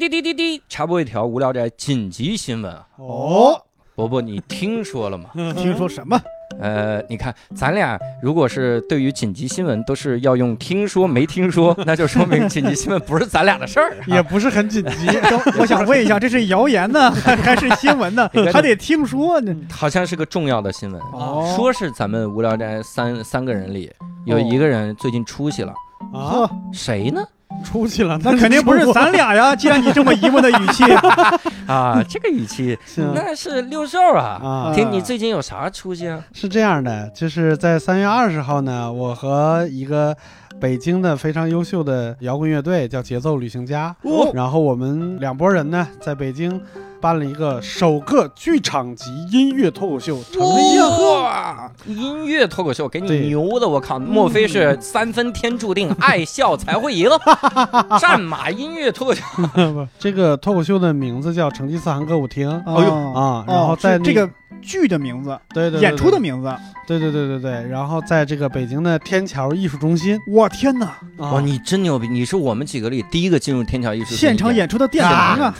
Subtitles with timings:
[0.00, 2.86] 滴滴滴滴，插播一条无聊斋紧急新闻啊！
[2.96, 3.62] 哦，
[3.94, 5.28] 伯伯，你听说了吗？
[5.54, 6.18] 听说什么？
[6.58, 13.96] 呃，你看，咱俩如果是对于紧急新闻都是要用听说没听说， 那就说明紧急新闻不是咱俩的事儿、啊。
[14.06, 15.06] 也不是很紧急。
[15.60, 18.26] 我想问一下，这是谣言呢，还还是新闻呢？
[18.50, 19.54] 还得听说呢。
[19.70, 23.92] 好像是个重要的新闻，哦说是咱们无聊斋三三个人里
[24.24, 25.74] 有一个人最近出息了，
[26.12, 27.22] 啊，谁呢？
[27.64, 29.54] 出去了，那肯定不是咱俩呀！
[29.56, 30.84] 既然你这么疑问的语气，
[31.66, 34.40] 啊，这个语气是那是六兽啊。
[34.42, 36.22] 啊，听你最近有啥出息啊？
[36.32, 40.16] 是这样的，就是在三月二十号呢，我和一个
[40.58, 46.58] 北京的非常优秀的摇滚乐队叫节奏旅行家，哦然后我们两拨人呢，在北京
[47.00, 51.70] 办了一个首个剧场级音乐脱口秀，成立呀哇！
[51.86, 53.98] 音乐脱口秀给你牛的，我靠！
[53.98, 57.08] 莫非是三分天注定，爱笑才会赢？
[57.98, 59.22] 战马音乐脱口秀，
[59.54, 64.28] 不这个脱口秀的名字叫成吉思汗歌舞厅哦呦啊，然后哦，在这个
[64.60, 66.54] 剧的名字，对对对演出的名字。
[66.86, 70.86] 对对对对对，然后在这个北京的天桥艺术中心我天哪！
[71.18, 72.08] 啊，哇，你真牛逼！
[72.08, 75.54] 你是我们几个里第一个进入天桥艺术中心现场演出的殿堂啊！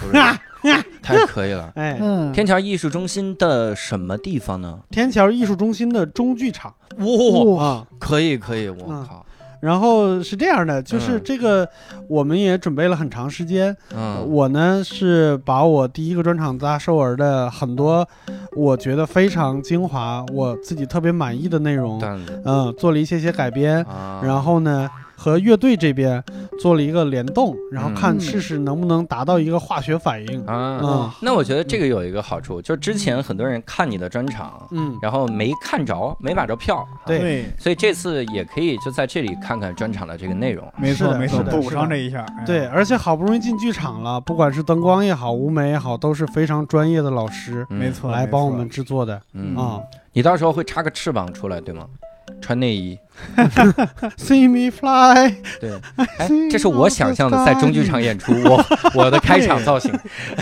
[0.62, 1.70] 啊， 太可以了！
[1.76, 4.78] 哎，嗯，天桥艺术中心的什么地方呢？
[4.90, 6.74] 天桥艺术中心的中剧场
[7.56, 7.86] 哇，啊。
[7.98, 9.24] 可以可以，我嗯靠！
[9.60, 11.68] 然后是这样的，就是嗯这个
[12.08, 13.76] 我们也准备了很长时间。
[13.94, 18.06] 嗯，我呢是把我第一个专场大寿儿的很多
[18.56, 22.00] 我觉得非常精华、我自己特别满意的内容，
[22.46, 24.88] 嗯，做了一些些改编，啊，然后呢
[25.20, 26.24] 和乐队这边
[26.58, 28.20] 做了一个联动，然后看嗯。
[28.20, 30.46] 试试能不能达到一个化学反应。
[30.46, 31.10] 啊，嗯。
[31.20, 37.18] 那我觉得这个有一个好处，就是之前很多人看你的专场，嗯，然后没看着，没买着票，对。
[37.18, 40.66] 对，所以这次也可以就在这里看看专场的这个内容。
[40.78, 42.24] 没错没错，补上这一下。
[42.38, 42.44] 哎。
[42.46, 47.76] 对，，而且好不容易进剧场了，不管是灯光也好，舞美也好，都是非常专业的老师嗯。
[47.76, 49.20] 没错，没错来帮我们制作的。
[49.34, 49.54] 嗯。
[49.54, 49.80] 啊。
[50.12, 51.86] 你到时候会插个翅膀出来，对吗？
[52.40, 52.98] 穿内衣，
[54.16, 58.64] See me fly，对，哎，这是我想象的在中剧场演出，我
[58.94, 59.92] 我的开场造型，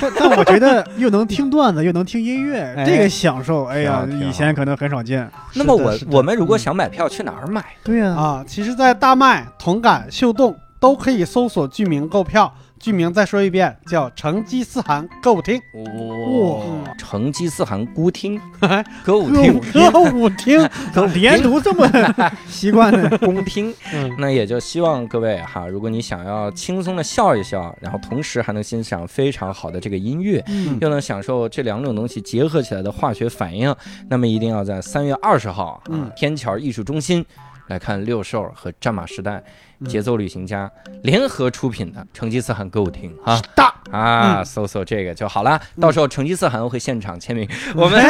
[0.00, 5.28] 但但我觉得又能听段子，又能听音乐，哎这个享受，哎呀，以前可能很少见。
[5.54, 7.64] 那么我我们如果想买票，去哪儿买？
[7.82, 12.52] 对呀，啊，其实，在大麦、同感、秀动都可以搜索剧名购票。
[12.78, 15.60] 剧名再说一遍，叫成吉思汗歌舞厅。
[15.72, 18.40] 哇，成吉思汗孤厅？
[18.60, 19.60] 哎 歌舞厅。
[19.72, 20.68] 歌舞厅，
[21.14, 21.86] 连读这么
[22.48, 30.78] 习惯的，宫厅，嗯，那也就希望各位哈，如果你想要轻松的笑一笑，然后同时还能欣赏非常好的这个音乐，嗯。
[30.80, 33.74] 又能享受这两种东西结合起来的化学反应，
[34.08, 36.10] 那么一定要在三月二十号啊，嗯。
[36.16, 37.24] 天桥艺术中心
[37.68, 39.44] 来看六兽和战马时代、嗯
[39.86, 40.70] 节奏旅行家
[41.02, 45.60] 联合出品的成吉思汗歌舞厅啊大啊，搜搜这个就好了。
[45.80, 48.04] 到时候成吉思汗会现场签名，我们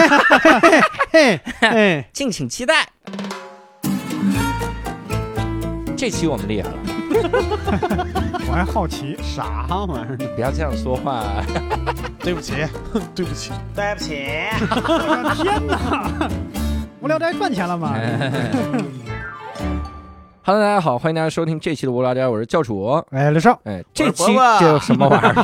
[2.13, 2.89] 敬请期待。
[5.97, 6.77] 这期我们厉害了，
[8.49, 10.17] 我还好奇，啥玩意儿？
[10.37, 11.25] 不要这样说话。
[12.23, 12.55] 对不起，
[13.15, 13.53] 对不起。
[13.75, 14.27] 对不起。
[14.61, 16.31] 我的天哪！
[17.01, 17.97] 无聊斋赚钱了吗？
[20.49, 22.87] 哎 Hello，大家好，欢迎大家收听这期的无聊斋，我是教主。
[23.11, 24.59] 哎，刘少，哎，这期伯伯。
[24.59, 25.35] 这什么玩意儿？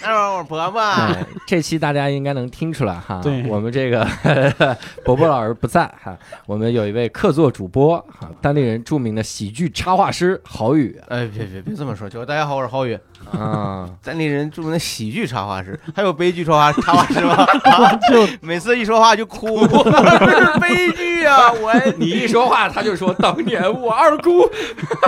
[0.00, 4.08] 待会儿我伯伯，哎，这期大家应该能听出来哈，我们这个
[5.04, 6.16] 伯伯老师不在哈，
[6.46, 10.98] 我们有一位客座主播哈，当地人著名的喜剧插画师郝宇。
[11.08, 12.98] 哎，别别别这么说，就大家好，我是郝宇，
[13.30, 17.34] 啊，咱那人著名的喜剧插画师， 还有悲剧插画插画师吗？
[17.64, 21.52] 啊，就 每次一说话就哭，是悲剧啊！
[21.52, 24.48] 我你一说话他就说当年我二姑，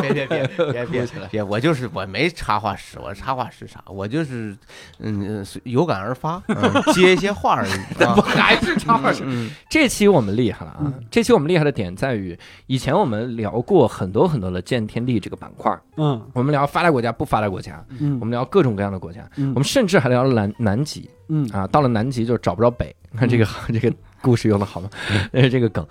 [0.03, 3.81] 别别别别别别，我就是我没插画师，我插画师啥？
[3.87, 4.56] 我就是
[4.99, 8.04] 嗯有感而发，嗯接一些话而已。
[8.04, 9.22] 啊不还是插画师？
[9.26, 10.78] 嗯这期我们厉害了啊！
[10.82, 18.19] 嗯这期我们厉害的点在于，以前我们聊过很多很多的见天地这个板块，嗯我们聊发达国家不发达国家，我嗯。
[18.21, 19.50] 们聊各种各样的国家，嗯。
[19.55, 21.08] 我们甚至还聊了南南极。
[21.29, 21.49] 嗯。
[21.52, 24.91] 啊，到了南极就找不着北，看 这个 这个故事用的好吗？
[25.32, 25.87] 呃，这个梗，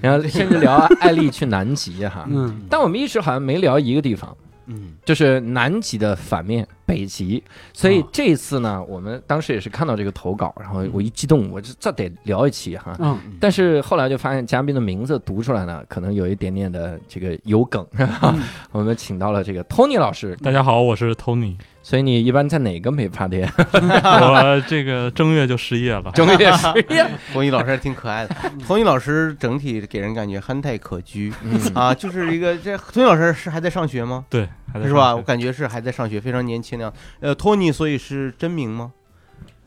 [0.00, 2.62] 然后甚至聊艾丽去南极哈，嗯。
[2.70, 8.08] 但我们一直好像没聊一个地方，嗯就是南极的反面北极，所以哦。
[8.12, 12.94] 这次呢，我们当时也是看到这个投稿，然后我一激动，我这这得聊一期哈。
[12.98, 13.18] 嗯。
[13.40, 17.86] 但是后来就发现嘉宾的名字读出来呢，可能有一点点的这个有梗，
[18.70, 23.50] 我们请到了这个 Tony 老师，大家好，我是 Tony，所以你一般在哪个美发店？
[23.56, 26.10] 我这个正月就失业了。
[26.14, 27.00] 正月十一，
[27.32, 31.32] 冯毅老师还挺可爱的，冯毅老师整体给人感觉憨态可掬。
[31.42, 31.58] 嗯。
[31.74, 34.26] 啊，就是一个这冯毅老师是还在上学吗？
[34.28, 35.14] 对，是吧？
[35.16, 36.98] 我感觉是还在上学，非常年轻的样子。
[37.20, 38.92] 呃，托尼，所以是真名吗？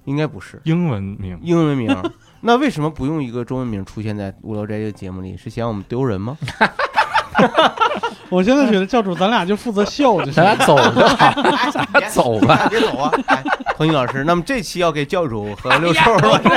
[0.06, 1.96] 应该不是英文名，英文名。
[2.42, 5.38] 那为什么不用一个中文名出现在《无聊斋》这个节目里？
[5.38, 6.38] 是嫌我们丢人吗？
[8.30, 10.44] 我现在觉得教主，咱俩就负责笑就行咱。
[10.44, 11.34] 俩走吧，
[11.72, 12.68] 咱俩走吧。
[12.70, 13.12] 别走啊！
[13.28, 13.44] 哎，
[13.76, 16.50] 托尼老师，那么这期要给教主和六兽老师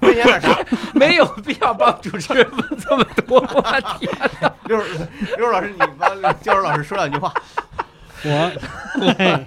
[0.00, 0.58] 分享点啥？
[0.94, 4.08] 没有必要帮主持人问这么多话题。
[4.64, 4.80] 六
[5.36, 7.32] 六老师，你帮教主老师说两句话。
[8.24, 8.50] 我，
[8.98, 9.46] 对，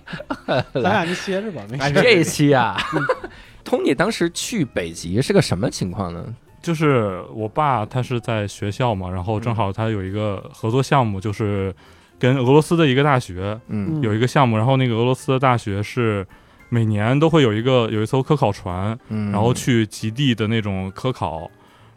[0.73, 1.91] 咱俩就歇着吧，没事。
[1.91, 2.77] 这一期啊，
[3.65, 6.23] 通你当时去北极是个什么情况呢？
[6.61, 11.73] 就是我爸他是在学校嘛，然后正好他有一个合作项目，就是
[12.17, 16.25] 跟俄罗斯的一个大学嗯有一个项目，然后那个俄罗斯的大学是
[16.69, 21.49] 每年都会有一个有一艘科考船，嗯然后去极地的那种科考。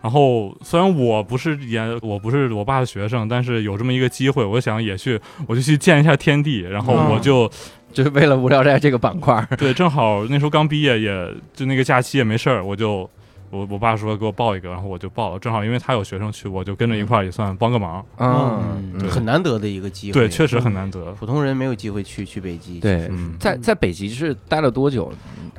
[0.02, 6.62] 然后虽然我不是研，我不是我爸的学生，但是有这么一个机会，我想也去，我就去见一下天地。
[6.62, 7.48] 然后我就、
[7.92, 9.46] 就是为了无聊斋这个板块儿。
[9.56, 13.08] 对，正好那时候刚毕业，也就那个假期也没事儿，我就
[13.52, 15.38] 我我爸说给我报一个，然后我就报了。
[15.38, 18.02] 正好因为他有学生去，我就跟着一块儿也算帮个忙。
[18.16, 20.14] 嗯，对很难得的一个机会。
[20.14, 21.12] 对，确实很难得。
[21.12, 22.81] 普通人没有机会去去北极。
[22.81, 25.12] 对，嗯，在在北极是待了多久？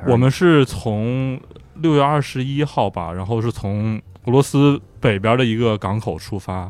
[0.08, 1.40] 我们是从
[1.74, 6.68] 六月二十一号吧，然后是从俄罗斯北边的一个港口出发，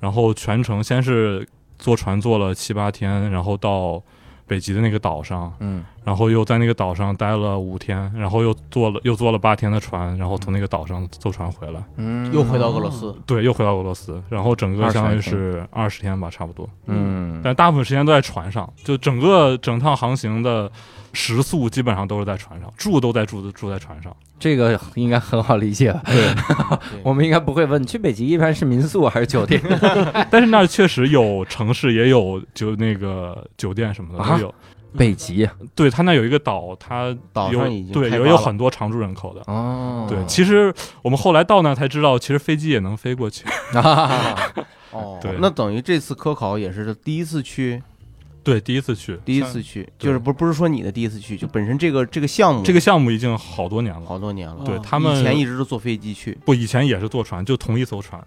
[0.00, 1.46] 然后全程先是
[1.78, 4.02] 坐船坐了七八天，然后到
[4.46, 5.84] 北极的那个岛上，嗯。
[6.04, 13.16] 然后又在那个岛上待了五天，然后又坐了又坐了八天的船，然后从那个岛上坐船回来，嗯，又回到俄罗斯。
[13.24, 16.68] 对，又回到俄罗斯，然后整个相当于是二十天吧，差不多。
[16.84, 20.70] 嗯，但大部分时间都在船上，就整个整趟航行的
[21.14, 24.14] 食宿基本上都是在船上，住都在住住在船上。
[24.38, 26.02] 这个应该很好理解吧？
[26.04, 26.34] 对，
[27.02, 29.62] 我们应该不会问，你去北极一般是民宿还是酒店？
[30.30, 34.54] 但是那儿确实有城市，也有就那个酒店什么的啊都有。
[34.96, 39.42] 北极对，它那有一个岛，它岛上已经对有有很多常住人口的。
[39.46, 40.72] 哦，对，其实
[41.02, 43.44] 我们后来到那儿才知道，其实飞机也能飞过去。
[43.72, 44.36] 啊，
[44.92, 47.82] 哦对那等于这次科考也是第一次去，
[48.44, 54.06] 对，第一次去，第一次去，就是不不是说你的第一次去，就本身这个这个项目这个项目已经好多年了。
[54.06, 54.62] 好多年了。
[54.64, 56.38] 对哦他们以前一直都坐飞机去。
[56.44, 58.22] 不，以前也是坐船，就同一艘船。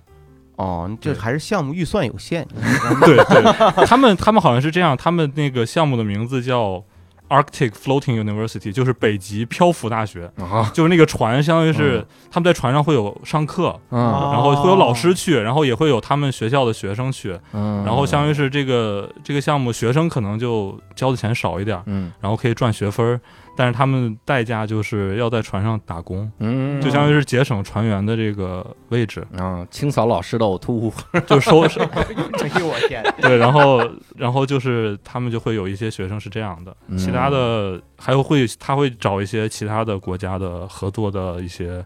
[0.56, 2.44] 哦，这还是项目预算有限。
[3.06, 6.84] 对对，他们他们好像是这样，他们那个项目的名字叫
[7.30, 10.32] Arctic Floating University，就是北极漂浮大学。
[10.38, 14.00] 啊，就是那个船，相当于是他们在船上会有上课，嗯。
[14.00, 22.12] 然后会有老师去，然后也会有他们学校的学生去，嗯，然后相当于是这个这个项目学生可能就交的钱少一点，嗯。
[22.20, 23.20] 然后可以赚学分儿，
[23.57, 30.94] 但是他们代价就是要在船上打工，嗯，就相当于是节省船员的这个位置，嗯，清扫老师的呕吐物，
[31.25, 33.04] 就收拾 哎呦我天！
[33.19, 33.81] 对，然后
[34.15, 36.98] 然后就是他们就会有一些学生是这样的，嗯。
[36.98, 41.83] 其他的还有会他会找一些其他的国家的合作的一些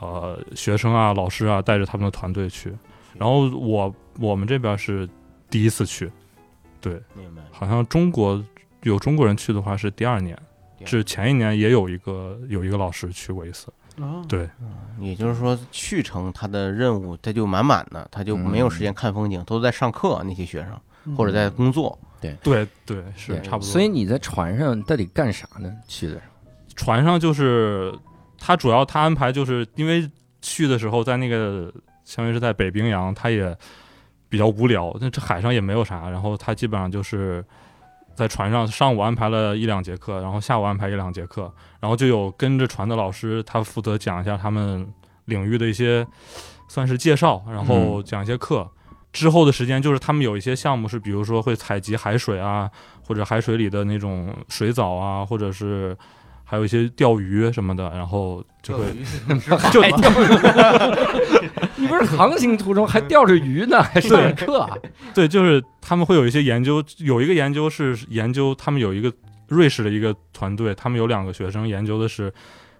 [0.00, 2.72] 呃学生啊、老师啊，带着他们的团队去。
[3.18, 5.08] 然后我我们这边是
[5.50, 6.10] 第一次去，
[6.80, 7.42] 对，明白。
[7.50, 8.42] 好像中国
[8.82, 10.38] 有中国人去的话是第二年，
[10.84, 14.48] 是前一年也有一个有一个老师去过一次，啊对
[15.00, 20.22] 也就是说，去程他的任务他就满满的，他就没有时间看风景，都在上课。
[20.24, 21.98] 那些学生或者在工作。
[22.20, 23.60] 对对对是对差不多。
[23.60, 25.72] 所以你在船上到底干啥呢？
[25.86, 26.20] 去的
[26.74, 27.94] 船上就是
[28.38, 30.10] 他主要他安排就是因为
[30.40, 31.72] 去的时候在那个
[32.04, 33.56] 相当于是在北冰洋，他也
[34.28, 37.44] 比较无聊，那这海上也没有啥，然后他基本上就是
[38.16, 44.88] 在船上上午安排了一两节课，然后下午安排一两节课，然后就有跟着船的老师，他负责讲一下他们
[45.26, 46.06] 领域的一些
[46.66, 48.68] 算是介绍，然后讲一些课。
[49.12, 52.70] 之后的时间就是他们有一些项目是，比如说会采集海水啊，
[53.06, 55.96] 或者海水里的那种水藻啊，或者是
[56.44, 58.84] 还有一些钓鱼什么的，然后就会
[59.48, 59.80] 候就
[61.76, 64.76] 你不是航行途中还钓着鱼呢， 还上课啊？
[65.14, 69.12] 对，就是他们会有一些研究，有一个研究是研究他们有一个
[69.48, 72.32] 瑞士的一个团队，他们有两个学生研究的是。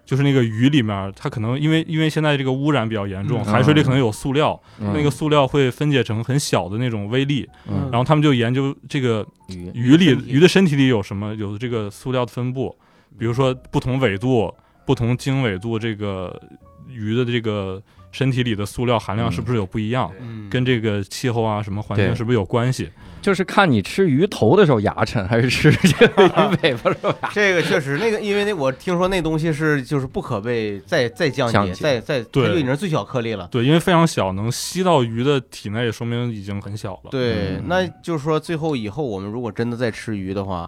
[0.07, 12.73] 就是那个鱼里面，它可能因为因为现在这个污染比较严重，嗯海水里可能有塑料，嗯那个塑料会分解成很小的那种微粒，嗯然后他们就研究这个鱼鱼里鱼的身体里有什么，有这个塑料的分布，
[13.19, 14.49] 比如说不同纬度、
[14.85, 16.41] 不同经纬度，这个
[16.87, 17.83] 鱼的这个
[18.17, 22.89] 身体里的塑料含量是不是有不一样，嗯跟这个气候啊什么环境是不是有关系？
[23.21, 27.33] 就是看你吃鱼头的时候牙碜，还是吃这个鱼尾巴的时候牙碜。
[27.35, 33.47] 这个确实，那个因为那我听说那东西是就是不可被再再降解，再再它对就已经是最小颗粒了。
[33.51, 37.11] 对，因为非常小，能吸到鱼的体内，说明已经很小了。
[37.11, 40.67] 对嗯，那就是说最后以后我们如果真的再吃鱼的话，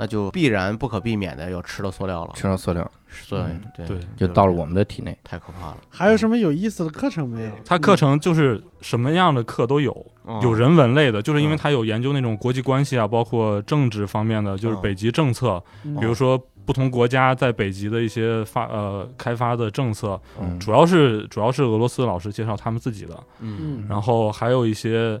[0.00, 2.32] 那就必然不可避免的要吃到塑料了。
[2.36, 2.88] 吃到塑料
[3.28, 5.16] 对嗯对对就到了我们的体内。
[5.24, 5.78] 太可怕了。
[5.88, 7.50] 还有什么有意思的课程没有？
[7.64, 25.20] 它课程就是什么样的课都有，嗯有人文类的，就是因为嗯它有研究那种国际关系啊，包括政治方面的，就是嗯北极政策，嗯比如说不同国家在北极的一些发呃开发的政策，嗯主要是主要是俄罗斯老师介绍他们自己的，嗯嗯，然后还有一些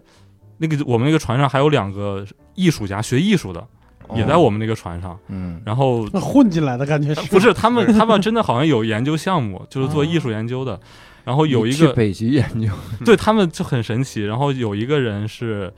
[0.58, 3.66] 那个我们那个船上还有两个艺术家学艺术的，
[4.14, 5.60] 也在我们那个船上，嗯。
[5.64, 10.78] 然后混进来的感觉是不是他们他们真的好像有研究项目，就是做艺术研究的。
[11.24, 12.72] 然后有一个去北极研究，
[13.04, 14.24] 对他们就很神奇。
[14.24, 15.70] 然后有一个人是，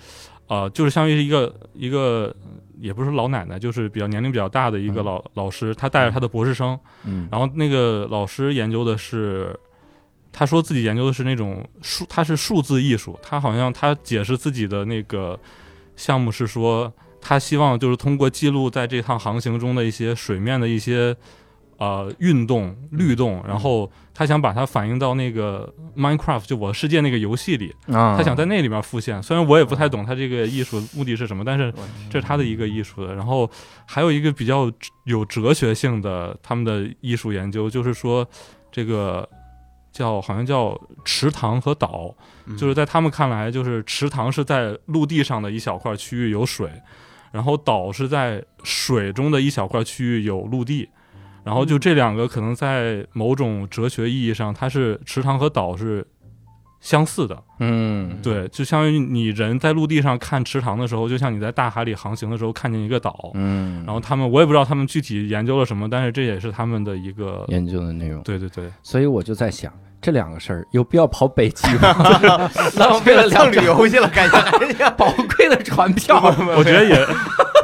[0.46, 2.32] 呃，就是相当于一个一个，
[2.78, 5.04] 也不是老奶奶，就是比较年龄比较大的一个嗯。
[5.04, 7.26] 老、老师，他带着他的博士生，嗯。
[7.32, 9.58] 然后那个老师研究的是，
[10.30, 15.36] 他说自己研究的是那种数，他是数字艺术，他好像他解释自己的那个
[15.96, 21.16] 项目是说，他希望就是通过记录在这趟航行中的一些水面的一些。
[21.80, 29.22] 呃，运动律动，然后他想把它反映到那个 Minecraft 就我的世界那个游戏里，啊，他想在那里面复现。
[29.22, 31.72] 虽然我也不太懂他这个艺术目的是什么，但是
[32.10, 33.14] 这是他的一个艺术的。
[33.14, 33.50] 然后
[33.86, 34.70] 还有一个比较
[35.04, 38.28] 有哲学性的他们的艺术研究，就是说
[38.70, 39.26] 这个
[39.90, 46.70] 叫好像叫池塘和岛，嗯就是在他们看来，就是池塘是在陆地上的一小块区域有水，
[47.30, 50.88] 然后岛是在水中的一小块区域有陆地。
[51.42, 56.06] 然后就这两个可能在某种哲学意义上，它是池塘和岛是
[56.80, 57.42] 相似的。
[57.60, 63.30] 嗯对，就相当于你人在陆地上看池塘的时候，就像你在大海里航行的时候看见一个岛。
[63.34, 69.72] 嗯，然后他们，我也不知道他们具体研究了什么，但是这也是他们的一个，研究的内容，对对对，所以我就在想。
[70.00, 71.94] 这两个事儿有必要跑北极吗？
[72.76, 76.18] 浪费了两旅游去了，感觉还是要宝贵的船票，
[76.56, 77.06] 我觉得也，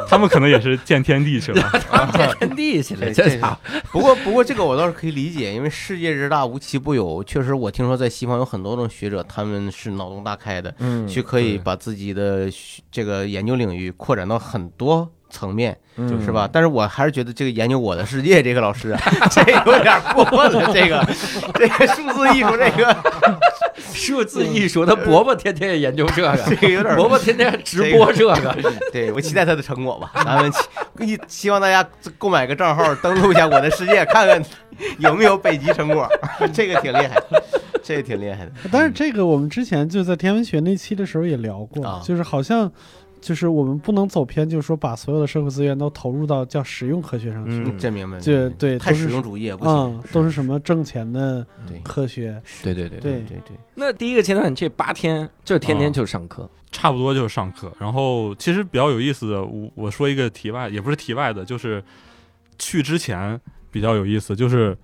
[0.07, 1.71] 他们可能也是见天地去了。
[2.13, 3.57] 见天地去了，这家伙
[3.91, 7.23] 不过，不过这个我倒是可以理解，因为世界之大无奇不有。
[7.23, 12.47] 确实，我听说在西方有很多种学者，他们是脑洞大开的，嗯去可以把自己的
[12.91, 16.49] 这个研究领域扩展到很多层面，嗯是吧？
[16.51, 20.71] 但是我还是觉得这个研究我的世界这个老师啊， 这有点过分了。
[20.73, 21.05] 这个
[21.53, 22.95] 这个数字艺术，这个
[23.93, 28.55] 数字艺术，他伯伯天天也研究这个， 这个有点伯伯天天直播这个，
[28.91, 30.11] 对我期待他的成果吧。
[30.23, 30.59] 咱们期
[31.05, 34.43] 希希望大家购买个账号，登录一下我的世界，看看
[34.99, 36.07] 有没有北极成果。
[36.53, 37.21] 这个挺厉害，
[37.83, 38.51] 这个挺厉害的。
[38.71, 42.71] 但是这个我们之前就在天文学那期的时候也聊过，啊就是好像
[43.19, 47.51] 就是我们不能走偏，就是说把所有的社会资源都投入到叫实用科学上去。
[47.51, 48.19] 嗯真明白。
[48.19, 51.45] 对对太实用主义也不行嗯，，都是什么挣钱的
[51.83, 52.41] 科学？
[52.63, 57.71] 对对对对对对，那第一个阶段这八天就天天就上课，差不多就是上课。
[57.79, 61.83] 然后其实比较有意思的，我我说一个题外，也不是题外的，就是
[62.57, 63.39] 去之前
[63.71, 64.77] 比较有意思，就是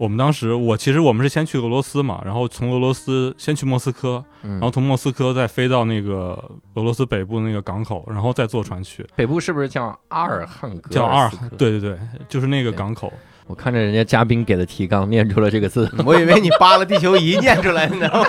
[0.00, 6.42] 我们当时我其实我们是先去俄罗斯嘛，然后从俄罗斯先去莫斯科，然然后从莫斯科再飞到那个
[6.72, 11.98] 俄罗斯北部那个港口，然后再坐船去，北部是不是叫阿尔汉格叫阿尔斯克，对对对，
[12.30, 13.12] 就是那个港口。
[13.46, 18.28] 我看着人家嘉宾给的提纲念出了这个字，我以为你扒了地球仪念出来，你知道吗？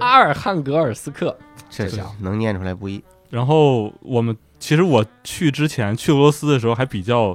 [0.00, 1.34] 阿尔汉格尔斯克，
[1.70, 3.02] 这家伙能念出来不易。
[3.30, 7.34] 然后我们其实我去之前去俄罗斯的时候还比较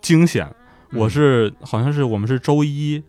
[0.00, 0.52] 惊险，
[0.94, 3.02] 我是好像是我们是周一，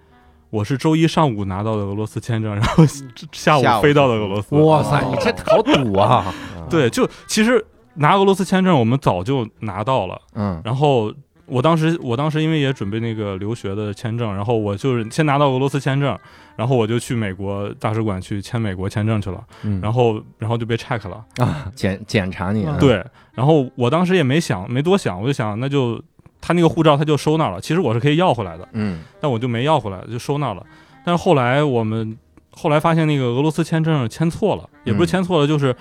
[0.50, 2.84] 我是周一上午拿到的俄罗斯签证，然后
[3.32, 4.56] 下午飞到的俄罗斯。
[4.56, 6.34] 哇塞，你这好赌啊！
[6.70, 7.63] 对，就其实
[7.96, 11.13] 拿俄罗斯签证我们早就拿到了，嗯然后
[11.46, 16.18] 我当时我当时因为也准备那个留学的签证，然后我就是先拿到俄罗斯签证，
[16.56, 21.24] 然后我就去美国大使馆去签美国签证去了，嗯，然后然后就被 check 了。
[21.38, 26.02] 啊检检查你啊，对，然后我当时也没想，没多想，我就想那就
[26.45, 27.62] 他那个护照他就收那儿了。
[27.62, 30.65] 其实我是可以要回来的，嗯但我就没要回来，就收那儿了。
[31.05, 32.17] 但是后来我们
[32.51, 35.73] 后来发现那个俄罗斯签证签错了，也不是嗯签错了，就是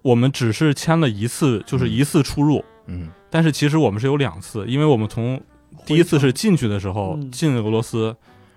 [0.00, 5.38] 我们只是签了一次，就是一次出入，嗯但是其实我们是有两次，因为我们从
[5.84, 8.16] 第一次是进去的时候嗯进俄罗斯。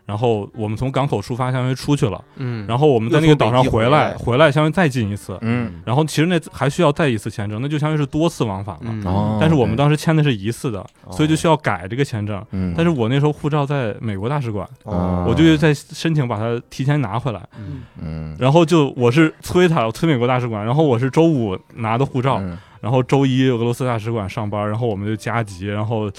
[0.09, 2.65] 然后我们从港口出发，相当于出去了，嗯。
[2.67, 4.17] 然后我们在那个岛上回来，回来。
[4.17, 8.81] 回来相当于再进一次，嗯，然后其实那还需要再一次签证，那就相当于是多次往返了。
[8.85, 9.05] 嗯。
[9.05, 9.37] 哦。
[9.39, 11.11] 但是我们当时签的是一次的，哦。
[11.11, 12.43] 所以就需要改这个签证。
[12.49, 15.25] 嗯，但是我那时候护照在美国大使馆，哦。
[15.29, 17.83] 我就在申请把它提前拿回来，嗯。
[18.01, 22.57] 嗯，然后就我是催他，我催美国大使馆，然后我是周五拿的护照，嗯。
[22.81, 26.09] 然后周一俄罗斯大使馆上班，然后我们就加急，然后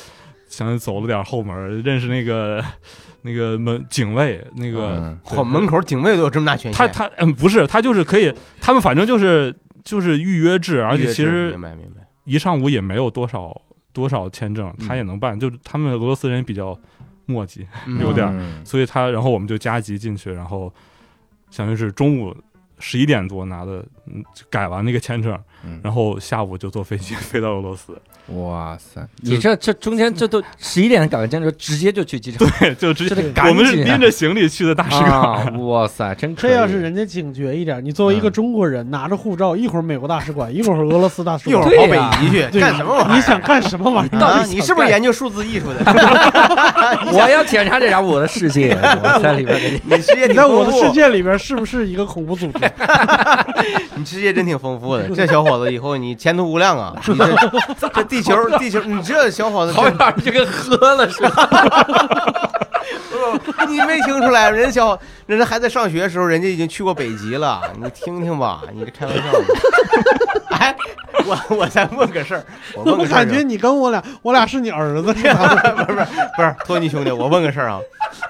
[0.50, 2.62] 想想走了点后门，认识那个
[3.23, 9.54] 那个门警卫，那个、门口警卫都有这么大权限，他他嗯不是他就是可以，他们反正就是
[9.85, 13.59] 就是预约制，而且其实明白明白，一上午也没有多少
[13.92, 14.88] 多少签证，嗯。
[14.88, 16.78] 他也能办，就是他们俄罗斯人比较
[17.26, 18.00] 磨叽，嗯。
[18.00, 18.64] 有点嗯。
[18.66, 20.73] 所以他然后我们就加急进去，然后
[21.50, 22.35] 相当于是中午
[22.78, 27.97] 十一点多拿的，嗯，改完那个签证，嗯然后下午就坐飞机 飞到俄罗斯，
[28.35, 35.50] 哇塞，你这这中间这都十一点改完签证，直接就去机场，对，就直接我们是拎着行李去的大使馆，啊！
[35.59, 43.17] 哇塞，真可这要是人家警觉一点，你作为一个中国人，拿着护照，一会儿美国大使馆，一会儿俄罗斯大使馆一会儿，跑北极去干什么玩意儿？
[43.17, 44.17] 你想干什么玩意儿？
[44.17, 44.21] 啊？
[44.21, 45.81] 到底你是不是研究数字艺术的？
[47.12, 49.61] 我要检查检查我的世界， 我在里边。
[49.85, 52.61] 你世界你在我的世界里边是不是一个恐怖组织？
[54.00, 56.97] 你世界真挺丰富的， 这小伙子以后你前途无量啊！
[57.07, 57.14] 你
[57.78, 62.50] 这这地球地球，你这小伙子好真，点就跟喝了似的。
[63.69, 64.50] 你没听出来？
[64.50, 67.61] 人家小人家还在上学的时候，人家已经去过北极了。
[67.76, 69.45] 你听听吧，你这开玩笑呢。
[70.59, 70.75] 哎，
[71.26, 75.75] 我我再问个事儿，我问我个事儿啊，感觉你跟我俩，我俩是你儿子是吧？
[75.76, 77.78] 不是不是不是托尼兄弟，我问个事儿啊，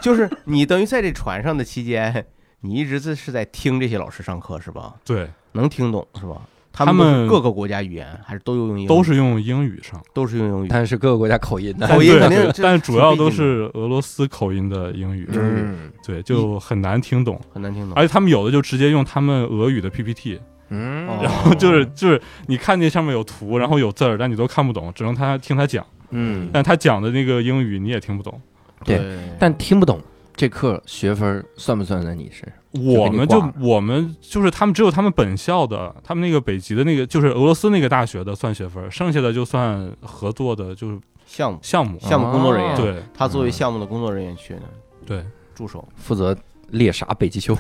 [0.03, 2.27] 就是你等于在这船上的期间，
[2.61, 4.95] 你一直是是在听这些老师上课是吧？
[5.05, 6.43] 对，能听懂是吧？
[6.73, 8.87] 他们各个国家语言，还是都用英语？
[8.87, 10.69] 都是用英语上，都是用英语。
[10.69, 17.93] 但是各个国家口音的，口音肯定但主要都是俄罗斯口音的英语，嗯对，就很难听懂，很难听懂。
[17.97, 28.41] 而且他们有的就直接用他们俄语的 PPT，嗯，哦然后就是就是你看那上面有图，然后有字儿，但你都看不懂，只能他听他讲，嗯，但他讲的那个英语你也听不懂。
[28.85, 30.01] 对但听不懂
[30.35, 32.55] 这课学分算不算在你身上？
[32.73, 41.99] 我们就我们就是他们只有他们本校的，他们那个北极的那个就是俄罗斯那个大学的算学分，剩下的就算合作的就是项目项目。
[42.01, 44.61] 项目工作人员，哦对他作为项目的工作人员去的
[45.05, 45.25] 对，
[45.55, 45.89] 助手。
[45.97, 46.37] 负责
[46.71, 47.57] 猎杀北极熊，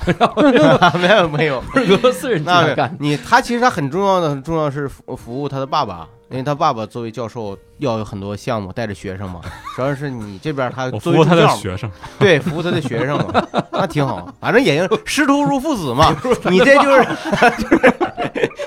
[0.99, 2.95] 没 有 没有， 俄罗斯人干。
[2.99, 9.41] 你他其实他很重要的很重要是服服务他的爸爸，因为他爸爸作为教授要有很多项目带着学生嘛，
[9.75, 16.17] 主要是你这边他我服务他作为助教嘛的学生，对，服务他的学生嘛，那挺好，反正也就师徒如父子嘛。
[16.51, 17.05] 你这就是
[17.59, 17.93] 就是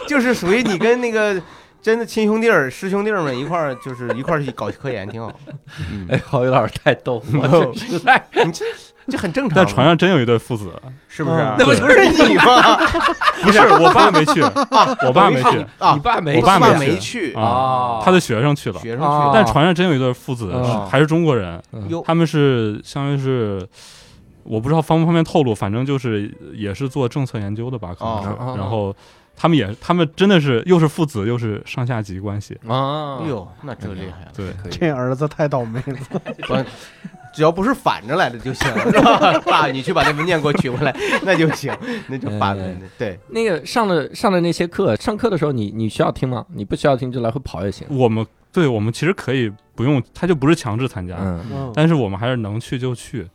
[0.07, 1.41] 就是属于你跟那个
[1.81, 5.31] 真的亲兄弟儿、师兄弟儿们一块儿，就是一块儿去搞科研，挺好。
[5.91, 8.65] 嗯，哎，郝宇老师太逗，我这实在你这
[9.07, 10.71] 这很正常在嘛，船上真有一对父子，
[11.09, 11.37] 是不是？
[11.37, 12.77] 嗯那不就是你吗？
[13.43, 14.41] 不是我爸没去，
[15.05, 18.79] 我爸没去，啊你，爸没我爸爸没没去，啊他的学生去了。
[18.79, 19.31] 学生去。
[19.33, 23.67] 但船上真有一对父子，哦还是中国人，哟，他们是相当于是，
[24.43, 28.29] 我不知道方不方便透露，反正就是也是做政策研究的吧，可能是。
[28.29, 28.95] 哦然后
[29.35, 34.31] 他们也，他们真的是又是父子又是上下级关系，啊哎，呦，那真厉害了。
[34.35, 36.65] 对，这儿子太倒霉了。
[37.33, 39.39] 我只要不是反着来的就行， 是吧？
[39.45, 41.75] 爸，你去把那文件给我取过来， 那就行，
[42.07, 42.75] 那就反了哎。
[42.97, 46.45] 对，那个上了上了那些课，上课的时候你你需要听吗？
[46.53, 47.87] 你不需要听就来回跑也行。
[47.89, 51.17] 我们对我们其实可以不用，他就不是强制参加，
[51.73, 53.27] 但是我们还是能去就去。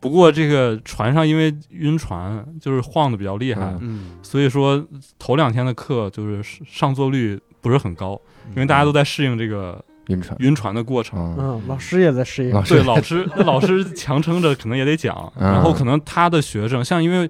[0.00, 3.72] 不过这个船上因为晕船，就是晃的比较厉害，
[4.20, 4.84] 所以说
[5.18, 10.36] 头两天的课就是上座率不是很高，因为大家都在适应这个晕船。
[10.40, 11.34] 晕船的过程。
[11.36, 15.52] 嗯，嗯，老师也在适应对，老师那 老师强撑着，可能也得讲，嗯。
[15.52, 17.28] 然后可能他的学生，像因为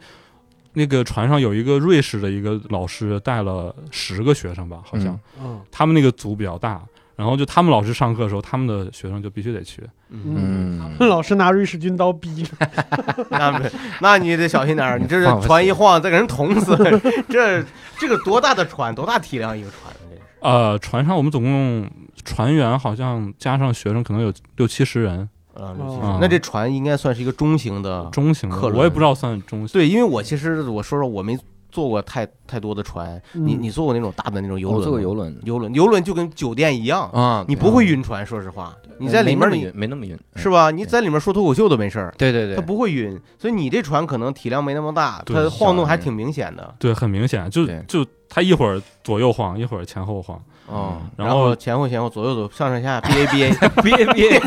[0.73, 5.09] 那个船上有一个瑞士的一个老师带了十个学生吧，好像、
[5.39, 5.45] 嗯。
[5.45, 6.83] 嗯，他们那个组比较大，
[7.15, 9.83] 然后就他们老师上课的时候，他们的学生就必须得去。
[10.11, 12.47] 嗯，嗯，老师拿瑞士军刀逼，
[13.31, 13.69] 那不，
[14.01, 16.77] 那你得小心点儿，你这是船一晃，再给人捅死，
[17.29, 17.65] 这
[17.99, 19.97] 这个多大的船，多大体量一个船啊？
[20.01, 20.21] 这是？
[20.41, 21.91] 呃，船上我们总共
[22.25, 25.21] 船员好像加上学生可能有六七十人，
[25.55, 26.19] 啊，哦。
[26.21, 28.09] 那这船应该算是一个中型的。
[28.11, 28.77] 中型，客轮。
[28.79, 29.73] 我也不知道算中型。
[29.73, 31.39] 对，因为我其实我说说我没
[31.71, 33.59] 坐过太太多的船，你嗯。
[33.63, 34.85] 你坐过那种大的那种游轮吗？
[34.85, 35.41] 坐过游轮。
[35.45, 40.71] 游轮，游轮就跟酒店一样，啊，你不会晕船，说实话，你在里面你没那么晕，没那么晕，是吧？
[40.71, 46.75] 你在里面说脱口秀都没事儿，对对对，它不会晕，所以你这船可能体量没那么大，它晃动还挺明显的。
[46.79, 50.41] 对，很明显，就就它一会儿左右晃，一会儿前后晃，
[50.75, 54.41] 哦，然后前后前后左右左上上下 B A B A B A B A，，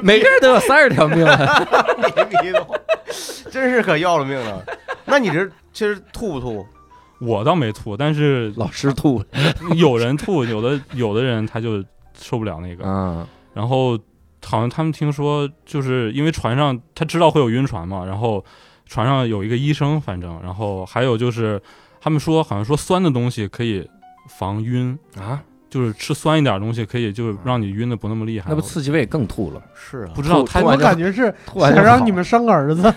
[0.00, 1.26] 每个人都有三十条命
[3.50, 4.64] 真是可要了命了。
[5.04, 6.64] 那你这其实吐不吐？
[7.20, 9.24] 我倒没吐，但是老师吐了，
[9.76, 11.82] 有人吐，有的有的人他就
[12.18, 12.84] 受不了那个。
[12.84, 13.96] 嗯然后
[14.44, 18.44] 好像他们听说，就是因为船上他知道会有晕船嘛，然后
[18.86, 21.60] 船上有一个医生，反正，然后还有就是
[22.00, 23.88] 他们说好像说酸的东西可以
[24.28, 28.46] 防晕，啊，就是吃酸一点的东西可以就是让你晕的不那么厉害。
[28.48, 29.62] 那不刺激胃更吐了？
[29.74, 30.10] 是啊。
[30.14, 32.94] 不，知道他我吐完就感觉是吐完想让你们生儿子，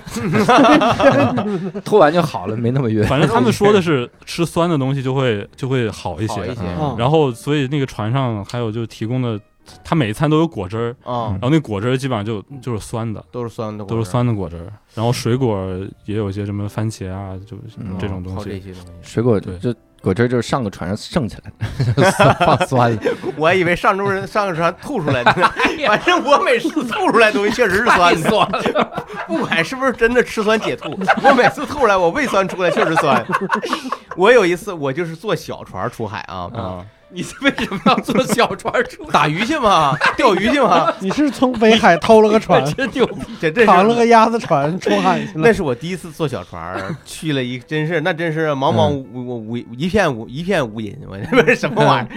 [1.84, 3.04] 吐完就好了，没那么晕。
[3.06, 6.62] 反正他们说的是吃酸的东西就会就会好一些，一些。
[6.80, 6.96] 嗯。
[6.98, 9.40] 然后所以那个船上还有就提供的，
[9.84, 11.30] 他每一餐都有果汁儿，啊。
[11.32, 13.24] 然，后那果汁儿基本上就就是酸的。
[13.32, 15.68] 都是酸的，都是酸的果汁儿，然后水果
[16.06, 17.58] 也有一些什么番茄啊，就
[18.00, 18.38] 这种东西。
[18.38, 18.92] 靠这些东西。
[19.02, 19.58] 水果对。
[19.58, 21.52] 就果汁就是上个船上剩起来
[21.94, 23.02] 的，酸放酸了。
[23.36, 25.52] 我还以为上周人上个船吐出来的呢，
[25.88, 33.26] 反正我每次吐出来的东西确实是酸的，不管是不是真的吃酸解吐，我每次吐出来我胃酸出来确实酸。
[34.16, 39.04] 我有一次我就是坐小船出海啊，啊，你为什么要坐小船出？
[39.12, 43.22] 打鱼去吗，钓鱼去吗， 你是从北海偷了个船， 真牛逼！
[43.40, 43.66] 这这。
[43.66, 45.34] 扛了个鸭子船出海去了。
[45.36, 52.10] 那是我第一次坐小船，去了一真是那真是茫茫无无无一片无一片无垠，我这不是什么玩意儿，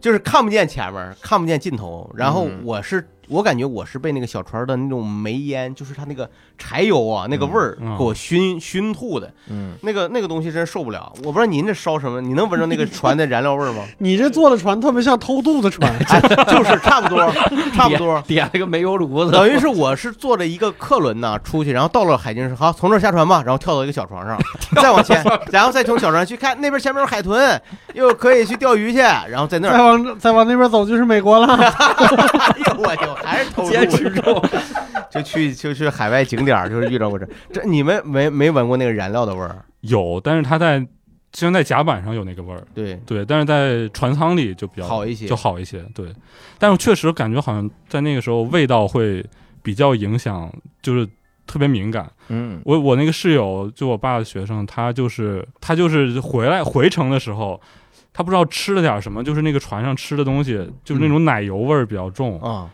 [0.00, 2.10] 就是看不见前面，看不见尽头。
[2.16, 11.12] 然后嗯我是我感觉我是被那个小船的那种煤烟，就是它那个柴油啊那个味儿嗯给我熏熏吐的，嗯，那个那个东西真受不了。
[11.24, 13.84] 我不知道您这烧什么，你能闻着那个船的燃料味儿吗？
[13.98, 16.20] 你这坐的船特别像偷渡的船，哎，
[16.52, 17.32] 就是差不多，
[17.74, 18.20] 差不多。
[18.26, 24.38] 点了个煤油炉子，等于是我是坐着一个客轮呐出去，然后到了海军是好从这儿下船吧，然后跳到一个小船上，
[24.82, 27.60] 再往前，然后再从小船去看那边前面有海豚，
[27.94, 31.54] 又可以去钓鱼去，然后在那儿再，往再往那边走就是美国了。
[31.54, 34.46] 哎呦我就还是偷坚持渡，住。
[35.10, 39.62] 就去就去海外景点儿，就是遇到过这这你们没没闻过那个燃料的味儿？
[39.82, 40.78] 有，但是它在
[41.34, 46.06] 虽然在甲板上有那个味儿，对，对，但是在船舱里就比较好一些就好一些，对。
[46.58, 49.24] 但是确实感觉好像在那个时候味道会
[49.62, 51.06] 比较影响，就是
[51.46, 52.10] 特别敏感。
[52.28, 57.60] 嗯我我那个室友就我爸的学生，他就是他就是回来回程的时候，
[58.14, 60.54] 他不知道吃了点什么，就是那个船上吃的东西，
[60.84, 62.70] 就是那种奶油味儿比较重，啊，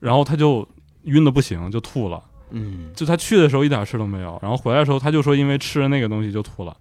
[0.00, 0.66] 然后他就
[1.04, 2.20] 晕的不行，就吐了。
[2.50, 6.76] 嗯，就他去的时候一点事都没有，然后回来的时候他就说因为吃了那个东西就吐了，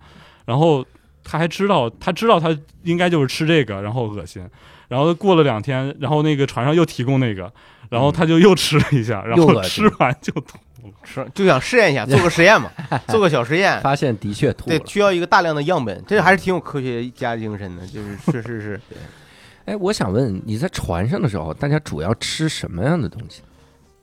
[0.45, 0.83] 然后
[1.23, 4.43] 他还知道他知道他应该就是吃这个，然后恶心，
[4.87, 7.53] 然后过了两天，然后那个船上又提供那个，
[7.89, 10.63] 然后他就又吃了一下，然后吃完就吐了。
[11.03, 12.71] 吃就想试验一下，做个实验 嘛，
[13.09, 13.79] 做个小实验。
[13.81, 14.77] 发 现的确吐了，。
[14.77, 18.81] 对需要一个大量的样本，这还是挺有科学家精神的，就是确实是，
[19.69, 23.43] 哎，我想问你在船上的时候，大家主要吃什么样的东西？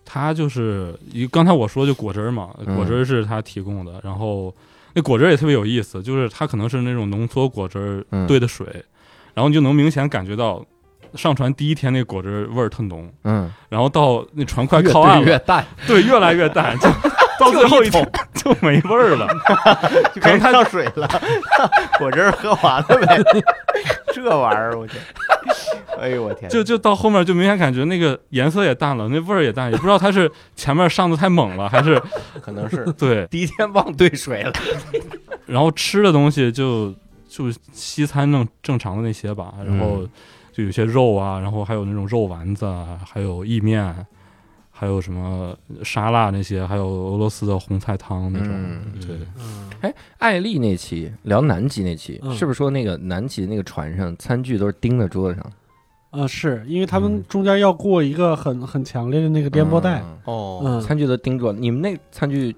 [0.04, 4.54] 他就是一刚才我说就果汁儿嘛，嗯果汁儿是他提供的，然后
[4.94, 8.64] 那果汁儿也特别有意思，就是它可能是那种浓缩果汁兑的水，
[9.34, 10.64] 然后你就能明显感觉到
[11.14, 16.88] 上船第一天那果汁儿味儿特浓，嗯，然后到那船快靠岸越淡，对，越来越淡，就
[17.40, 19.28] 到最后一桶就 没味儿了。
[20.14, 21.08] 就开始上水了，
[21.98, 23.22] 果汁儿喝完了呗，
[24.12, 25.02] 这玩意儿我天，
[26.00, 32.00] 哎呦我天，就就到后面就明显感觉那个颜色也淡了，那味儿也淡，也不知道它是前面上的太猛了，还是
[32.40, 33.26] 可能是对。
[33.26, 34.52] 第一天忘兑水了。
[35.46, 36.92] 然后吃的东西就
[37.28, 40.08] 就西餐正正常的那些吧，然后嗯
[40.52, 43.94] 就有些肉啊，然后还有那种肉丸子啊，还有意面，
[44.78, 48.48] 还有什么沙拉那些，还有俄罗斯的红菜汤那种。
[48.50, 49.16] 嗯对，
[49.82, 52.34] 嗯，艾丽那期聊南极那期，嗯。
[52.34, 55.52] 是不是说那个南极那个船上餐具都是钉在桌子上？
[56.10, 57.24] 呃，是因为他们嗯。
[57.26, 60.18] 中间要过一个很很强烈的那个颠簸带，嗯。
[60.26, 61.52] 哦，嗯，餐具都钉住了。
[61.54, 62.54] 你们那餐具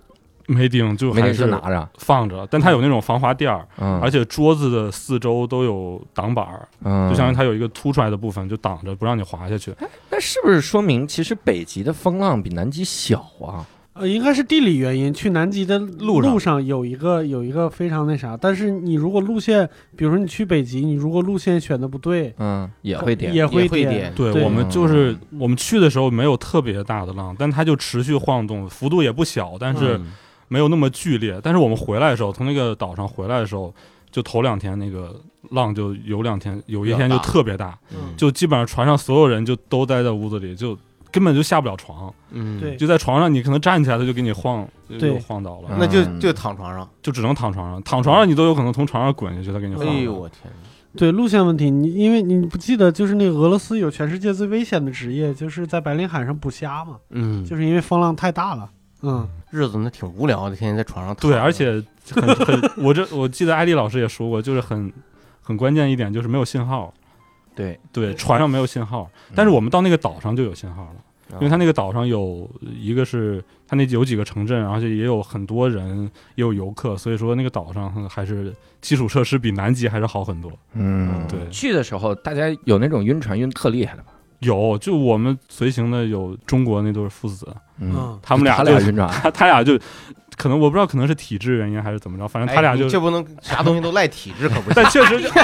[0.48, 9.72] 没钉就没还钉是拿着，放着，但它有那种防滑垫儿，嗯，而且桌子的四周都有挡板儿，嗯，就相当于它有一个凸出来的部分，就挡着不让你滑下去。
[10.10, 13.64] 那是不是说明其实北极的风浪比南极小啊？
[13.92, 16.32] 呃，应该是地理原因，去南极的路上。
[16.32, 24.12] 路上有一个有一个非常那啥，但是你如果路线，比如说你去北极，你如果路线选的不对，嗯，也会点，也会点点。
[24.14, 30.06] 对对我们就是我们去的时候没有特别大的浪，但它就持续晃动，幅度也不小，但是嗯
[30.48, 31.38] 没有那么剧烈。
[31.42, 33.72] 但是我们回来的时候，从那个岛上回来的时候，
[34.10, 35.14] 就头两天那个
[35.50, 38.14] 浪就有两天，有一天就特别大，嗯。
[38.16, 40.76] 就基本上船上所有人就都待在屋子里，就
[41.10, 42.76] 根本就下不了床，嗯，对。
[42.76, 44.66] 就在床上你可能站起来，他就给你晃，
[44.98, 46.20] 就晃倒了，那就嗯。
[46.20, 49.84] 就躺床上，就只能躺床上，躺床上你都有可能从床上滚下去，他给你晃。
[49.84, 49.92] 倒。
[49.92, 50.42] 哎呦我天，
[50.96, 58.68] 对路线问题，你因为你不记得，就是那个俄罗斯有全世界最危险的职业，就是在白令海上捕虾嘛，嗯，就是因为风浪太大了。
[59.02, 64.92] 嗯，日子那挺无聊的，天天在床上躺对，而且很很，我这我记得艾丽老师也说过，就是很
[65.40, 66.92] 很关键一点就是没有信号，
[67.54, 70.96] 对，对，船上没有信号，但是我们到那个岛上就有信号了。
[71.32, 76.04] 因为它啊那个岛上有一个是它那有几个城镇，而且也有很多人，
[76.36, 80.50] 也有游客，所以说那个岛上还是基础设施比南极还是好很多。
[80.72, 81.38] 嗯，对。
[81.50, 84.08] 去的时候大家有那种晕船晕特厉害的吗？
[84.38, 87.46] 有，就我们随行的有中国那对父子，
[87.80, 88.18] 嗯。
[88.22, 89.78] 他们俩他就俩晕船，他他俩就
[90.36, 94.72] 可能我不知道，可能是体质原因还是怎么着，反正他俩就哎这不能啥东西都赖体质，可不行。
[94.74, 95.28] 但确实就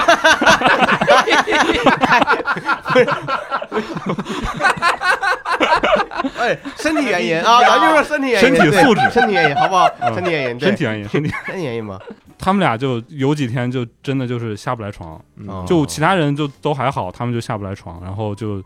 [6.39, 9.01] 哎，身体原因啊， 咱就说身体原因，身体素质。
[9.01, 9.89] 对身体原因，好不好？
[10.01, 10.69] 嗯身体原因，对。
[10.69, 11.99] 身体原因，身体， 身体原因嘛。
[12.39, 15.65] 他们俩就有几天就真的就是下不来床，哦。
[15.67, 18.63] 就其他人就都还好，他们就下不来床，然后就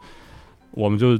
[0.73, 1.19] 我们就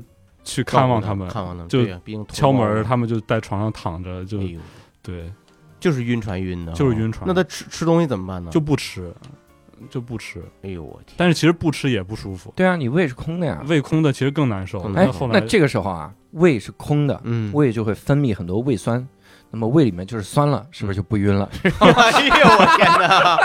[0.49, 4.57] 去看望他们，看望他们，就毕竟敲门他们就在床上躺着，就哎，
[5.03, 5.31] 对，
[5.79, 7.29] 就是晕船晕的，就是晕船。
[7.29, 8.51] 那他吃吃东西怎么办呢？
[8.51, 9.13] 就不吃，
[9.91, 10.43] 就不吃。
[10.63, 13.63] 哎呦我天，但是其实不吃也不舒服，对啊，你胃是空的呀。
[13.69, 14.81] 胃空的其实更难受。
[14.95, 19.07] 哎那后，来那这个时候啊，胃是空的，嗯，胃就会分泌很多胃酸，
[19.51, 21.49] 那么胃里面就是酸了，是不是就不晕了？
[21.63, 23.39] 哎呦我天哪，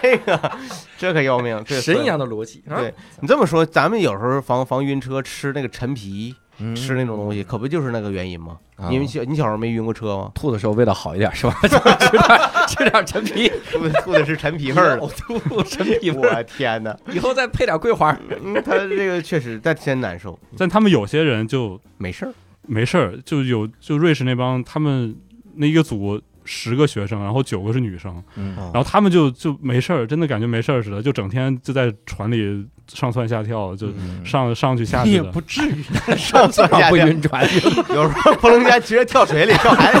[0.00, 0.52] 这个
[0.96, 2.62] 这可要命，这神一样的逻辑。
[2.68, 8.56] 啊对你这么说，咱们有时候防防晕车吃那个陈皮，嗯吃那种东西，可不就是那个原因吗？
[8.76, 10.30] 啊因为小你小时候没晕过车吗？
[10.34, 11.54] 吐的时候味道好一点是吧？
[11.62, 11.76] 吃
[12.16, 12.38] 点
[12.68, 15.02] 吃点陈皮，吐吐的是陈皮味儿的。
[15.06, 15.10] 呕
[15.48, 18.16] 吐陈皮味儿，我天哪，以后再配点桂花。
[18.42, 22.32] 嗯，他这个确实，但真难受，但他们有些人就没事儿。
[22.68, 25.16] 没事儿，就有就瑞士那帮他们
[25.56, 34.24] 那一个组十个学生，然后九个是女生，然后他们就就没事儿，真的感觉没事儿似的，就整天就在船里上蹿下跳，就嗯。
[34.24, 35.32] 上上去下你也去的。
[35.32, 35.82] 不至于。
[36.16, 37.42] 上蹿下不跳，晕船，
[37.90, 39.92] 有时候扑棱家直接跳水里，跳海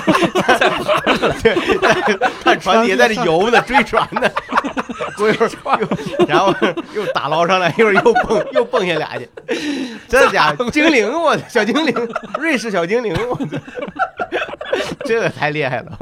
[1.42, 4.30] 对，看船底下在那游呢，追船呢，
[5.16, 6.54] 过一会儿又，然后
[6.94, 9.28] 又打捞上来，一会儿又蹦又蹦下俩去，
[10.08, 11.94] 这家伙精灵，我的小精灵，
[12.38, 13.60] 瑞士小精灵，我的，
[15.04, 15.98] 这个太厉害了，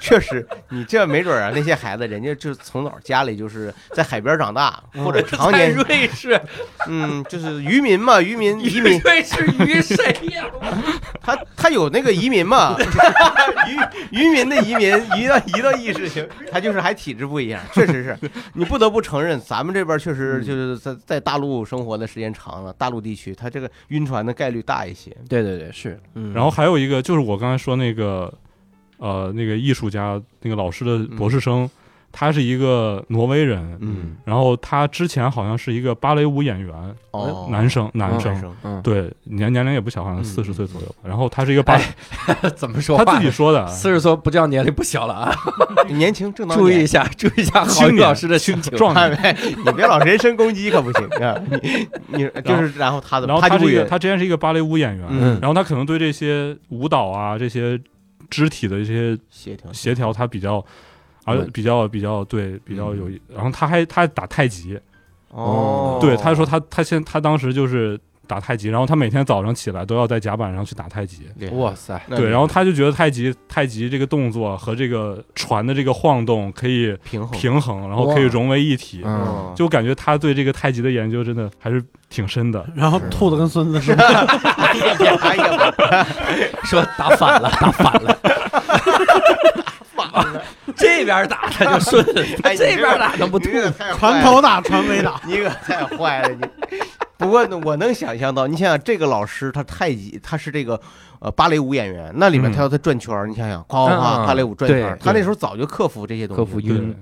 [0.00, 6.40] 确实，你这没准啊，那些孩子人家就从小家里就是在海边长大，或者常在年，瑞士，
[6.86, 9.00] 嗯，就是渔民嘛，渔民移民。
[9.00, 10.44] 瑞士鱼谁呀？
[11.22, 12.76] 他他有那个移民嘛，
[13.68, 18.18] 渔渔民的移民移到移到异世行，他就是还体质不一样，确实是
[18.54, 25.14] 你不得不承认，咱们这边确实就是在在大陆生活的时间长了，大陆地区它这个晕船的概率大一些。
[25.28, 26.32] 对对对，是嗯。
[26.32, 28.32] 然后还有一个就是我刚才说那个
[28.98, 31.68] 呃那个艺术家那个老师的博士生，
[32.10, 36.74] 他是一个挪威人，嗯然后他之前好像是一个芭蕾舞演员，
[37.12, 40.94] 哦，男生男男生，嗯，对年年龄也不小，好像嗯四十岁左右。
[41.04, 41.74] 然后他是一个芭，
[42.26, 43.04] 哎 怎么说话？
[43.04, 45.34] 他自己说的，四十岁不叫年龄不小了啊！
[45.88, 46.86] 年轻正当注意一。
[46.86, 48.76] 下，注意一下郝青年宇老师的心情。
[48.76, 49.12] 壮年。
[49.16, 51.38] 哎你别老人身攻击可不行啊！
[51.62, 57.78] 你你 就是，然后他怎么然后他是一个，他之前是一个芭蕾舞演员，嗯然后他可能对这些舞蹈啊、这些
[58.30, 60.64] 肢体的一些协调协调，他比较，
[61.28, 61.50] 而嗯。
[61.52, 64.78] 比较比较对比较有，然后他还他还打太极，
[65.30, 71.22] 哦，对，他说他他现他当时就是打太极，然后他每天早上起来都要在甲板上去打太极。
[71.52, 79.02] 哇塞，对，然后他就觉得太极太极这个动作和这个船的这个晃动可以平衡平衡，然后可以融为一体，
[79.56, 82.64] 就感觉他对这个太极的研究真的还是挺深的。
[82.74, 84.04] 然后吐的跟孙子似的。
[86.64, 88.18] 说打反了，打反了，
[90.76, 92.04] 这边打他就顺，
[92.42, 93.48] 他这边打他不吐
[93.98, 95.20] 船头打，船尾打。
[95.26, 96.44] 你可太坏了你。
[97.16, 100.80] 不过呢，我能想象到，你想想这个老师他太极，他是这个
[101.18, 106.94] 呃芭蕾舞演员，那里面嗯他要他转圈儿，你想想，夸夸夸啊芭蕾舞转圈儿，他那时候早就克服这些东西，克服对晕，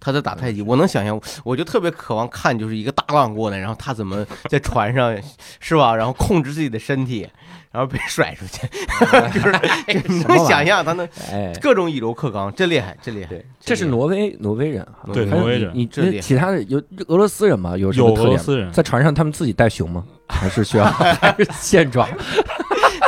[0.00, 5.14] 他在打太极，我能想象，我就特别渴望看，就是一个大浪过来，然后他怎么在船上，
[5.60, 5.94] 是吧？
[5.94, 7.28] 然后控制自己的身体，
[7.72, 8.66] 然后被 甩出去，
[9.32, 9.52] 就是
[10.08, 13.30] 你能想象他能哎，各种以柔克刚，真厉害，真厉害。
[13.58, 17.76] 这是挪威挪威人啊，对挪威人你这其他的有俄罗斯人吗？
[17.76, 18.14] 有有？
[18.14, 20.04] 俄罗斯人，在船上他们自己带熊吗？
[20.28, 22.08] 还是需要还是现装？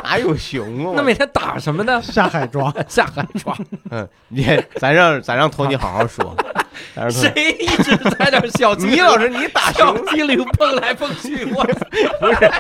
[0.03, 0.93] 哪有熊啊？
[0.97, 2.01] 那每天打什么呢？
[2.03, 3.57] 下海抓，下海抓，
[3.91, 4.47] 嗯，你
[4.77, 6.35] 咱让咱让托尼好好说，
[7.11, 12.51] 谁一直在那儿小精灵你老师你打小熊精灵蹦来蹦去， 我不是，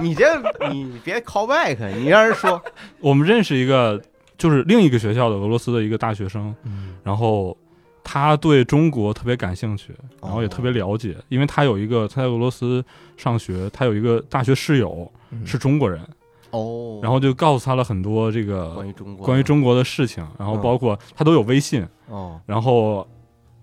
[0.00, 0.40] 你这
[0.70, 2.60] 你别 call back，你让人说，
[3.00, 4.00] 我们认识一个，
[4.36, 6.54] 就是另一个学校的俄罗斯的一个大学生，
[7.02, 7.56] 然后
[8.02, 12.84] 他对中国特别感兴趣，然后也哦特别了解，因为他有一个他在俄罗斯
[13.16, 16.00] 上学，他有一个大学室友嗯是中国人，
[16.50, 23.06] 哦，然后就告诉他了很多这个关于中国，关于中国的事情，然后嗯包括他都有微信，哦，然后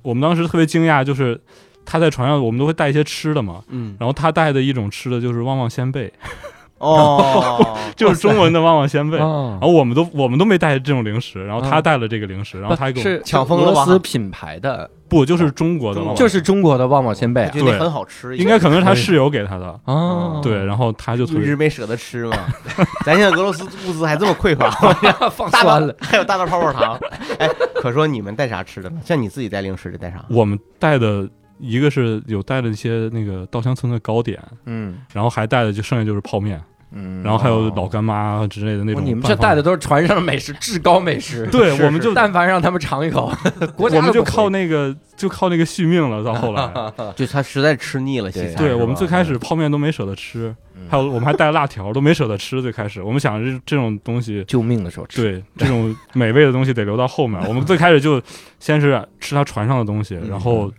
[0.01, 1.39] 我们当时特别惊讶，就是
[1.85, 6.11] 他在船上我们都会带一些吃的嘛，嗯，然后他带的一种吃的就是旺旺仙贝，
[6.77, 9.17] 哦， 就是中文的旺旺仙贝。
[9.17, 9.57] 哦。
[9.61, 13.71] 然后我们都我们都没带这种零食，然后他带了这个零食，然后他还给我是抢疯了吧？
[13.71, 17.51] 俄罗斯品牌的，不就是中国的旺旺，就是中国的旺旺仙贝啊。
[17.53, 17.79] 我觉得那对。
[17.81, 22.37] 很好吃，应该可能是他室友给他的，哦，对，然后他就特一直没舍得吃嘛。
[23.03, 24.71] 咱现在俄罗斯物资还这么匮乏，
[25.29, 26.97] 放大酸了，还有大袋泡泡糖。
[27.39, 29.01] 哎，可说你们带啥吃的呢？
[29.03, 30.23] 像你自己带零食的带啥？
[30.29, 34.99] 我们带的一个是有带了一些那个稻香村的糕点，嗯。
[35.13, 36.61] 然后还带的就剩下就是泡面，
[36.93, 39.01] 嗯然后还有老干妈之类的那种。
[39.01, 41.47] 哦你们这带的，都是船上的美食，至高美食。
[41.51, 43.31] 对，我们就 但凡让他们尝一口，
[43.75, 46.23] 国 家我们就靠那个就靠那个续命了。
[46.23, 46.69] 到后来，
[47.15, 52.61] 就他实在吃腻了，对西餐对我们最开始泡面都没舍得吃，嗯还有我们还带辣条都没舍得吃。
[52.61, 55.21] 最开始我们想这这种东西，救命的时候吃。
[55.21, 57.41] 对这种美味的东西得留到后面。
[57.47, 58.21] 我们最开始就
[58.59, 60.71] 先是吃他船上的东西，嗯然后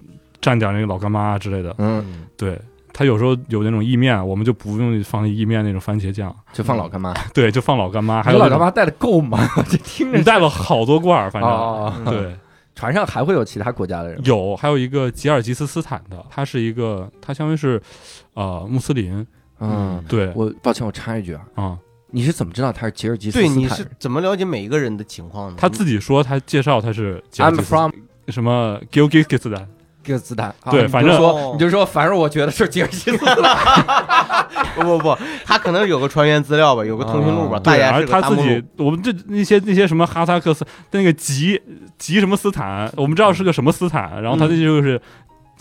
[0.43, 1.75] 蘸点那个老干妈啊之类的。
[1.79, 2.59] 嗯，对
[2.93, 7.15] 他有时候有那种意面，我们就不用放意面那种番茄酱，就放老干妈。
[7.33, 9.49] 对，就放老干妈，还还有老干妈带的够吗？
[9.69, 12.37] 这听着你带了好多罐儿，反正、哦，对。
[12.75, 14.19] 船上还会有其他国家的人？
[14.25, 17.81] 有，还有一个吉尔吉斯斯坦的，他是一个，他相当于是，
[18.33, 19.25] 呃，穆斯林，
[19.61, 21.79] 嗯，对，我抱歉，我插一句啊，啊、
[22.11, 25.57] 你是怎么知道他是吉尔吉斯对，你是怎么了解每一个人的情况呢？
[25.59, 27.93] 他自己说他介绍他是吉尔？I'm 吉斯 from
[28.29, 29.49] 什么 Gilgit 吉
[30.11, 30.49] 尔吉斯坦。
[30.63, 34.47] 啊对反正你就说哦你就说，反正我觉得是吉尔吉斯坦。
[34.75, 41.61] 不不不，他可能有个船员资料吧，有个通讯录吧，哦大对，家是个大而他自己，我们这那些那些什么哈萨克斯那个吉
[41.99, 44.99] 吉什么斯坦，我们知道是个什么斯坦，然后他这就是、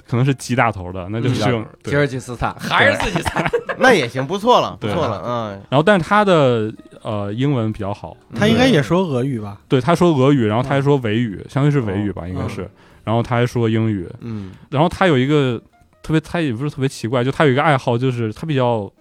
[0.08, 1.36] 可能是吉大头的，那就是
[1.84, 3.46] 吉尔吉斯坦还是自己猜？
[3.80, 9.58] 那也行，不错了，不错了，嗯，然后但是他的呃英文比较好，他应该也说俄语吧？
[9.68, 12.70] 对他说俄语，然后他还说维语，相当于是维语吧，应该是，
[13.04, 14.52] 然后他还说英语，嗯。
[14.70, 15.62] 然后他有一个
[16.04, 18.92] 特别，他也不是特别奇怪，就他有一个爱好，就是他比较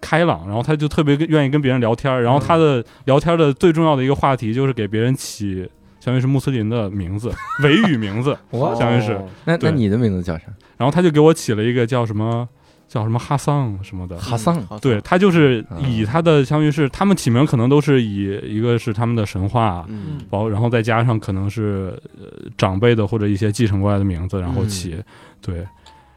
[0.00, 5.68] 开朗，然后他就特别愿意跟别人聊天儿，然后他的聊天的最重要的一个话题就是给别人起，
[6.00, 8.74] 相当于是穆斯林的名字， 维语名字，哇。
[8.74, 10.44] 相当于是，那那你的名字叫啥？
[10.76, 12.48] 然后他就给我起了一个叫什么
[12.88, 14.16] 叫什么哈桑什么的。
[14.18, 14.62] 哈桑。
[14.80, 24.96] 对他就是嗯以他的相当于是他们起名可能都是以一个是他们的神话，嗯包然后再加上可能是呃长辈的或者一些继承过来的名字，然后起、
[25.40, 25.66] 对，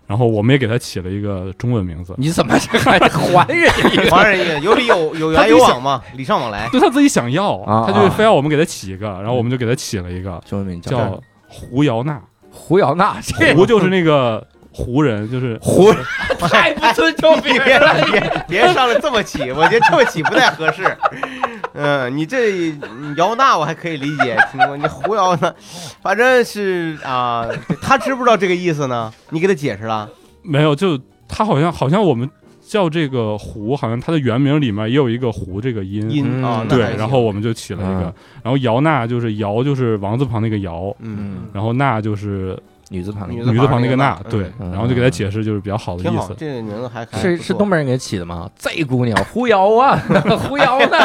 [0.05, 4.15] 然后我们也给他起了一个中文名字，你怎么还还人家一 个？
[4.15, 6.67] 还人一个有理有有他自己想来有往嘛，礼尚往来。
[6.71, 15.91] 对他自己想要，啊他就非要我们给他起一个，然后我们就给他起了一个中文名叫叫胡瑶娜，胡瑶娜，这胡就是那个胡人，就是胡
[16.47, 17.95] 太不尊重别别人了。
[18.47, 20.83] 别别上来这么起，我觉得这么起不太合适。
[21.73, 25.53] 嗯，你这你姚娜我还可以理解，听过你胡姚呢，
[26.01, 27.47] 反正是啊，
[27.81, 29.11] 他知不知道这个意思呢？
[29.29, 30.09] 你给他解释了？
[30.41, 32.29] 没有，就他好像好像我们
[32.61, 36.09] 叫这个胡，好像他的原名里面也有一个胡这个音。
[36.09, 42.57] 音啊，对，然后我们就起了一个嗯，然后姚娜就是姚就是王字旁那个姚，嗯，然后娜就是
[42.89, 46.35] 女字旁女的女字旁那个娜那，对，嗯然后就给他解释就是比较好的挺好，意思。
[46.37, 48.49] 这个名字还还是是东北人给起的吗？
[48.57, 49.97] 这姑娘狐妖啊，
[50.47, 50.97] 狐妖呢？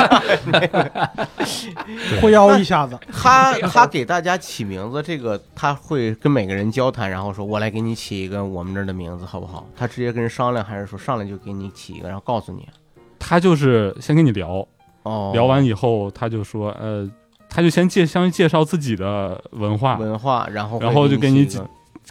[2.20, 9.66] 狐妖一下子，他他给大家起名字，这个他会跟每个人交谈，然后说我来给你起一个我们这儿的名字好不好？
[9.76, 12.66] 他直接跟人商量，还是说上来就给你起一个，然后告诉你？
[13.18, 14.66] 他就是先跟你聊，
[15.04, 17.08] 哦，聊完以后他就说，呃，
[17.54, 21.48] 他就先介相于介绍自己的文化，文化，然后然后就给给你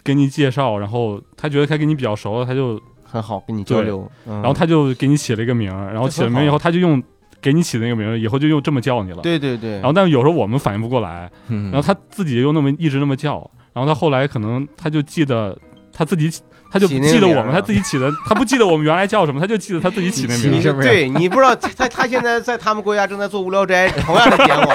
[0.02, 7.02] 给你介绍，然后他觉得他跟你比较熟了，他就，很好跟你交流，然然后他就给你起了一个名，然后起了名以后，他就用
[7.42, 9.18] 给你起的那个名儿，以后就又这么叫你了。
[9.20, 13.38] 对对对，然后但是有时候我们反应不过来，然然后他自己又那么一直那么叫，
[13.74, 15.56] 然后他后来可能他就记得
[15.92, 16.42] 他自己起，
[16.74, 20.48] 他就记得我们他自己起的，他不记得我们原来叫什么，他就记得他自己起那名字。
[20.48, 24.68] 你是不是对你不知道他他现在在他们国家正在做无聊斋同样的节目。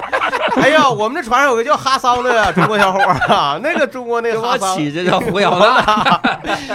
[0.55, 6.21] 哎呀，我们这船上有个叫哈桑的中国小伙儿啊，那个中国那个哈桑，起这叫胡姚娜。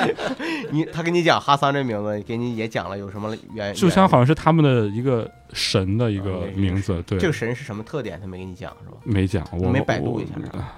[0.70, 8.96] 你他跟你讲哈桑这名字，给你也讲了有什么原，就像好像是他们的一个神的一个名字，对，这个神是什么特点，他没跟你讲是吧？
[9.04, 10.32] 没讲，我没百度一下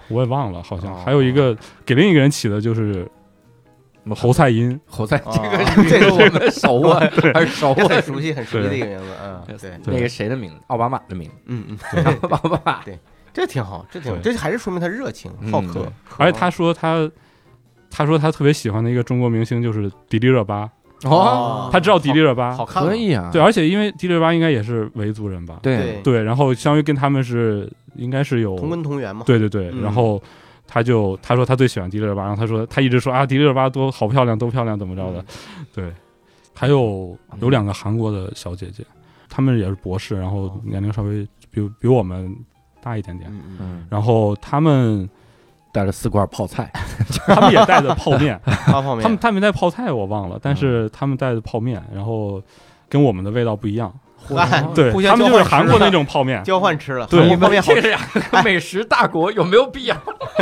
[0.09, 3.07] 我我也忘了，好像哦还有一个给另一个人起的就是
[4.15, 7.01] 侯赛因， 侯赛，啊这个这个我们熟啊，
[7.35, 8.03] 还是熟很？
[8.03, 10.57] 熟悉，很熟悉的一个名字，嗯，对，那个谁的名字？
[10.69, 11.35] 奥巴马的名字。
[11.47, 11.79] 嗯嗯，
[12.31, 12.83] 奥巴马。
[12.85, 12.99] 对
[13.33, 15.91] 这挺好，这挺好，这还是说明他热情嗯好客。
[16.17, 17.11] 而且他说他
[17.91, 20.71] 他说他特别喜欢的一个中国明星就是迪丽热巴，
[21.05, 29.23] 哦，他知道迪丽热巴好，看可以啊，对，而且因为迪丽热巴应该也是维族人吧，对，对，然后相当于跟他们是应该是有同根同源嘛。
[29.27, 30.23] 对对对，嗯然后
[30.67, 35.25] 他就他说他最喜欢迪丽热巴，然后他说他一直说啊迪丽热巴多好漂亮，多漂亮，怎么着的，
[35.75, 35.93] 对，
[36.55, 38.85] 还有有两个韩国的小姐姐，
[39.29, 42.35] 她们也是博士，然后年龄稍微比比我们
[42.83, 45.09] 大一点点，嗯然后她们
[45.73, 46.71] 带了四罐泡菜，
[47.27, 52.43] 她们也带的泡面， 发泡面，他们她们带泡菜我忘了，但是她们带的泡面，然后
[52.89, 53.93] 跟我们的味道不一样，
[54.35, 57.07] 嗨 对 互相他们就是韩国那种泡面，交换吃了。
[57.07, 58.01] 对你们韩国泡面好这两
[58.33, 59.97] 个美食大国有没有必要？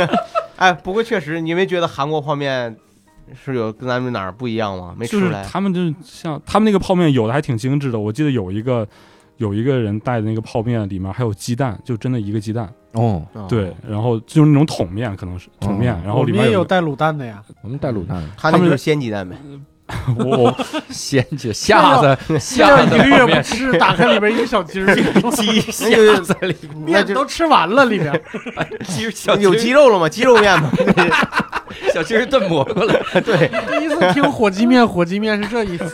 [0.57, 2.75] 哎，不过确实，你没觉得韩国泡面
[3.33, 4.95] 是有跟咱们哪儿不一样吗？
[4.97, 5.43] 没就是吃出来。
[5.43, 8.87] 他们就是像他们那个泡面有的还挺精致的，我记得有一个
[9.37, 17.43] 有一个人带的那个泡面里面还有鸡蛋，就真的一个鸡蛋，哦，哦对，然后就是那种桶面，可能是桶面，哦然后我里面也有带卤蛋的呀。
[17.61, 19.35] 我们带卤蛋，他们他那就是鲜鸡蛋呗。
[20.17, 20.57] 我我
[20.89, 24.95] 鲜去 下子这下子样一个月不吃，打开里边一个小鸡儿，
[25.31, 28.19] 鸡那就下子里那面都吃完了里边。
[28.87, 30.09] 鸡小有鸡肉了吗？
[30.09, 30.71] 鸡肉面吗？
[31.93, 33.47] 小鸡儿炖蘑菇了，对，
[33.79, 35.91] 第一次听火鸡面，火鸡面是这意思。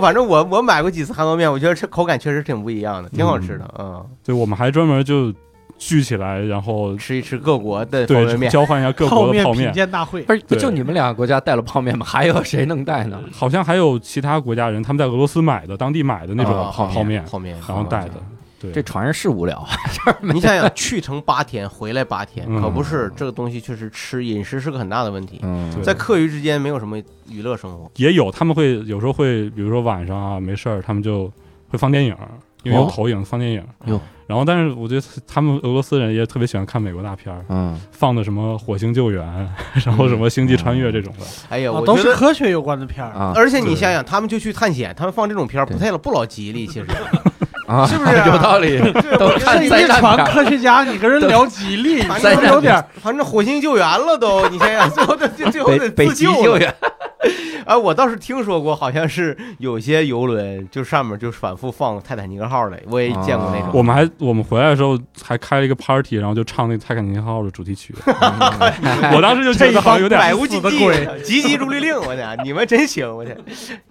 [0.00, 3.74] 反正我我买过几次韩国面，我觉得这口感确实挺不一样的，挺好吃的。
[3.78, 5.32] 嗯，对我们还专门就
[5.80, 8.50] 聚起来，然后吃一吃各国的方便对面。
[8.52, 12.04] 交换一下各国的泡面，鉴大会，不是不就你们两个国家带了泡面吗？
[12.06, 13.18] 还有谁能带呢？
[13.32, 18.14] 好像还有其他国家人他们在俄罗斯买的当地买的那种啊泡泡面，泡面，然后带的，
[18.60, 19.68] 对，这船上是无聊啊，
[20.20, 22.60] 你想想，去程八天，回来八天，嗯。
[22.60, 25.40] 可不是这个东西，确实吃饮食是个很大的问题。
[25.42, 25.82] 嗯。
[25.82, 26.98] 在课余之间没有什么
[27.30, 31.32] 娱乐生活，也有他们会有时候会，比如说晚上啊没事儿，他们就
[31.70, 32.14] 会放电影，
[32.64, 32.90] 因为有哦。
[32.92, 33.64] 投影放电影。
[34.30, 39.22] 哟然后，但是我觉得他们俄罗斯人也特别喜欢看美国大片儿，嗯，放的什么《火星救援》，
[39.86, 41.26] 然后什么《星际穿越》这种的。
[41.48, 42.16] 哎呀，啊都是我觉得。
[42.16, 43.10] 科学有关的片儿。
[43.10, 46.86] 啊而且你想想，他们就去探险，他们放这种片儿不太不老吉利，其实
[47.70, 48.80] 啊，是不是啊有道理？
[49.16, 56.42] 都看这一船灾难片，科学家，你跟人聊吉利，反是不是有点儿反正火星救援了都，你想想， 最后得最后北得北极自救了。
[56.42, 56.74] 救援，
[57.64, 63.70] 啊，我倒是听说过，好像是有些游轮就上面就反复放泰坦尼克号的，我也见过那啊种。
[63.72, 67.94] 我们还我们回来的时候还开了一个 party，然后就唱那《泰坦尼克号》的主题曲。
[69.14, 70.78] 我当时就觉得好像有点百无禁忌
[71.22, 73.36] 急急如律令，我天，你们真行，我天，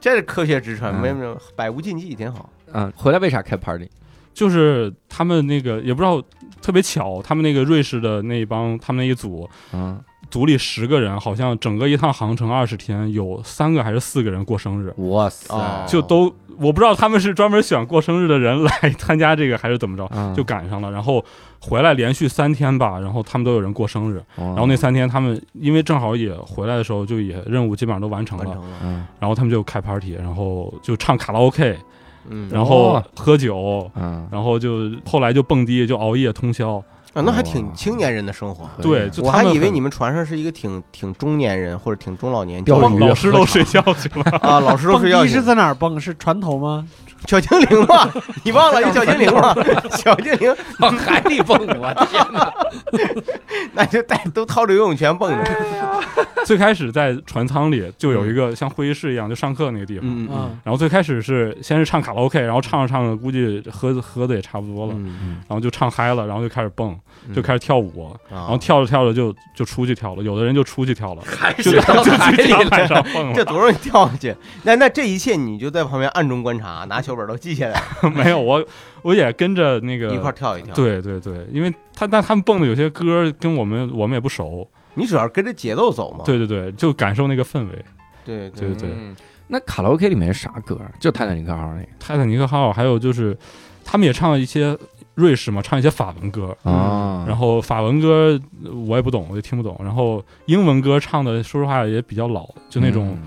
[0.02, 2.50] 这是科学之川，嗯没有没有，百无禁忌挺好。
[2.74, 3.88] 嗯，回来为啥开 party？
[4.34, 6.22] 就是他们那个也不知道
[6.62, 10.00] 特别巧，他们那个瑞士的那一帮他们那一组嗯，
[10.30, 20.90] 组里十个人，好像整个一趟航程二十天，有三个还是四个人过生日，哇塞，哦就都我不知道他们是专门选过生日的人 来参加这个，还是怎么着，嗯就赶上了。
[20.90, 21.24] 然后
[21.60, 31.78] 回来连续三天吧，然后他们都有人过生日，然然后那三天他们因为正好也回来的时候就也任务基本上都完成了，完成了，嗯然后他们就开 party，然后就唱卡拉 OK，
[32.30, 33.90] 嗯，然后哦喝酒。
[33.96, 36.78] 嗯，然后就后来就蹦迪，就熬夜通宵，
[37.14, 38.70] 啊，那还挺青年人的生活。
[38.82, 44.24] 对，就我还他以为你们船上是一个挺挺中年人或者挺中老年钓鱼老师都睡觉去了。
[44.42, 46.00] 啊，老师都睡觉去 迪是在哪儿蹦？
[46.00, 46.88] 是船头吗？
[47.28, 48.10] 小精灵嘛，
[48.44, 49.54] 你忘了有小精灵吗？
[49.92, 52.52] 小精灵往海里蹦，我天哪！
[53.74, 56.04] 那就带都掏着游泳圈蹦的。
[56.46, 60.08] 最开始在船舱里就有一个像会议室一样，就上课那个地方。
[60.08, 67.00] 嗯嗯嗯，然后最开始是先是唱卡拉 OK，然后唱着唱着估计喝喝的也差不多了，嗯，然后就唱嗨了，然后就开始蹦，嗯
[67.34, 73.34] 就开始跳舞，然然后跳着跳着就就出去跳了，有的人就出去跳了， 还就是到就海里去甲板了，上蹦了。
[73.34, 74.36] 这多容易跳下去。
[74.64, 77.82] 那那这一切你就在旁边暗中观察，拿小本都记下来，
[78.16, 78.66] 没有我
[79.02, 86.24] 我也跟着那个一块儿跳一跳。，对对对，因为他但他们蹦的有些歌跟我们我们也不熟，你主要是跟着节奏走嘛。
[86.26, 87.86] 对对对，就感受那个氛围。
[88.26, 89.16] 对对对嗯
[89.52, 90.80] 那卡拉 OK 里面是啥歌？
[91.00, 93.36] 就泰坦尼克号那个泰坦尼克号还有就是
[93.84, 94.78] 他们也唱了一些
[95.20, 96.56] 瑞士嘛，唱一些法文歌。
[96.64, 99.80] 啊然后法文歌呃我也不懂，我也听不懂。
[99.84, 103.18] 然后英文歌唱的，说实话也比较老，就那种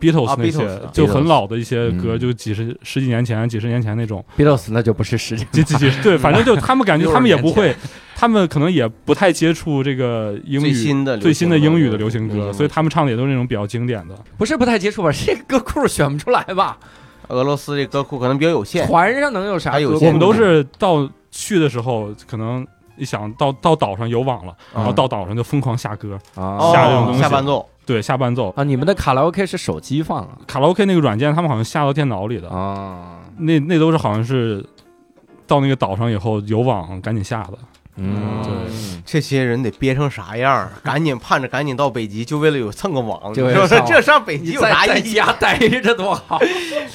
[0.00, 4.24] Beatles 啊那些，Beatles 就很老的一些嗯歌，就几十十几年前、几十年前那种。
[4.38, 7.74] Beatles 那就不是时间几几几对，反正就 他们感觉他们也不会，
[8.14, 14.14] 他们可能也不太接触这个英语最新的最新的英语的流行行歌，所以他们唱的也都是那种比较经典的。
[14.38, 15.10] 不是不太接触吧？
[15.12, 16.78] 这歌库选不出来吧？
[17.28, 18.86] 俄罗斯这歌库可能比较有限。
[18.86, 22.66] 船上能有啥有限我们都是到去的时候，可能
[22.96, 28.52] 一想到到岛上有网了，然后到岛上就疯狂下歌，下这种东西下伴奏，对，下伴奏。
[28.56, 28.64] 啊！
[28.64, 30.38] 你们的卡拉 OK 是手机放啊？
[30.46, 34.64] 卡拉 OK 那个软件，他们好像下到电脑里的，啊，那那都是好像是
[35.46, 37.58] 到那个岛上以后有网赶紧下的。
[38.02, 38.52] 嗯，对
[39.04, 40.72] 这些人得憋成啥样儿？
[40.82, 45.18] 赶紧盼着赶紧到北极，就为了有蹭个网，就为是不是了上这上北极有啥意义？
[45.18, 46.40] 啊家待着多好。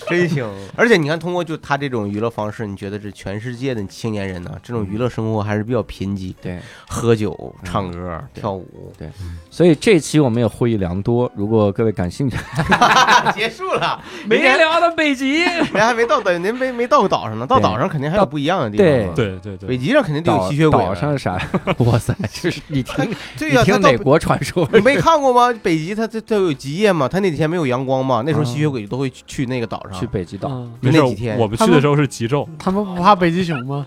[0.09, 0.45] 真行！
[0.75, 9.09] 而且你看，通过就他这种娱乐方式，你觉得这全世界的青年人呢，这种娱乐生活还是比较贫瘠，对，喝酒、唱歌、跳舞，对。
[9.49, 11.31] 所以这期我们也获益良多。
[11.35, 12.37] 如果各位感兴趣，
[13.33, 19.13] 结束了，没聊到北极，人还没到岛，您没没到岛上呢，到岛上肯定还有不一样的地方嘛。
[19.15, 21.39] 对对对北，极上肯定得有吸血鬼上啥？
[21.79, 23.05] 哇塞，就是你听
[23.37, 24.67] 对呀，你听他到哪国传说？
[24.73, 25.53] 你没看过吗？
[25.61, 30.07] 北极它它它有极夜嘛，它那几天没有阳光嘛，那时候吸血鬼都会去去那个岛上去。
[30.07, 33.85] 北极岛，嗯没事那几天我们去的时候是极昼，他们不怕北极熊吗？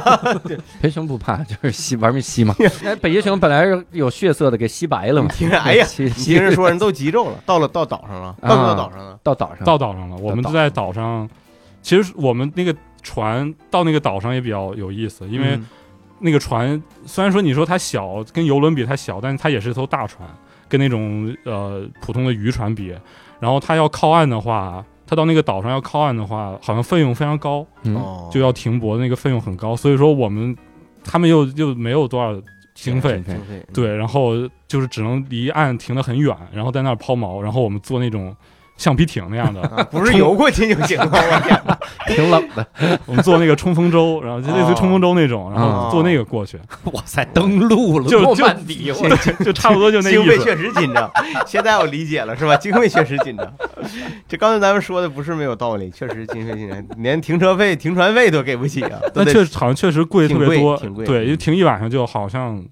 [0.80, 2.54] 北极熊不怕，就是吸玩命吸嘛。
[2.82, 5.28] 那 北极熊本来是有血色的，给吸白了嘛。
[5.28, 5.86] 听着，哎呀，
[6.16, 9.18] 听人说人都极昼了，到了到岛上了，到不到岛上了？
[9.22, 11.28] 到岛上，到岛上了，我们就在岛上。
[11.82, 15.66] 其实我们那个船到那个岛上也比较有意思，因为嗯
[16.20, 20.28] 那个船虽然说你说它小，跟游轮比它小，但是它也是艘大船，
[20.68, 22.94] 跟那种呃普通的渔船比。
[23.40, 27.66] 然后它要靠岸的话，它到那个岛上要靠岸的话，好像费用非常高，
[28.30, 29.74] 就要停泊，那个费用很高。
[29.74, 30.54] 所以说我们
[31.02, 32.38] 他们又又没有多少
[32.74, 34.34] 经费，经费，对，然后
[34.68, 38.36] 就是只能离岸停得很远，然后在那儿抛锚，然后我们坐那种
[38.80, 41.78] 橡皮艇那样的，啊，不是游过去就行了，我天哪！
[42.08, 42.66] 挺冷的。
[43.04, 46.58] 我们坐那个冲锋舟，然后就类似于冲锋舟那种，然后坐那个过去，
[46.92, 50.22] 哇塞，登陆了，就就底，就就差不多就那意思。
[50.22, 51.10] 经费确实紧张，
[51.46, 52.56] 现在我理解了，是吧？
[52.56, 53.46] 经费确实紧张。
[54.26, 58.98] 这刚才咱们说的不是没有道理，确实经费紧张，连停车费、停船费都给不起啊！
[59.12, 62.64] 都那确实好像确实贵特别多挺贵，对，因为停一晚上就好像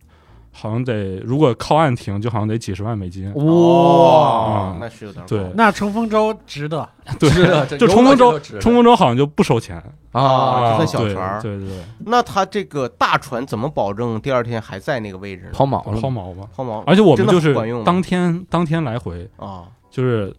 [0.60, 5.48] 好像得，如果靠岸停就好像得几十万美金，哇嗯，那是有点对。
[5.54, 6.88] 那冲锋舟值得。
[7.18, 9.76] 对，值得，就冲锋舟，冲锋锋舟好像就不收钱。
[10.10, 11.40] 啊，就算小船儿。
[11.40, 15.50] 对对对，那他这个大船怎么保证第二天还在那个位置呢？
[15.52, 16.48] 抛锚了抛锚吧。
[16.54, 17.54] 抛锚，而且我们就是
[17.84, 20.34] 当天当天来回，啊，就是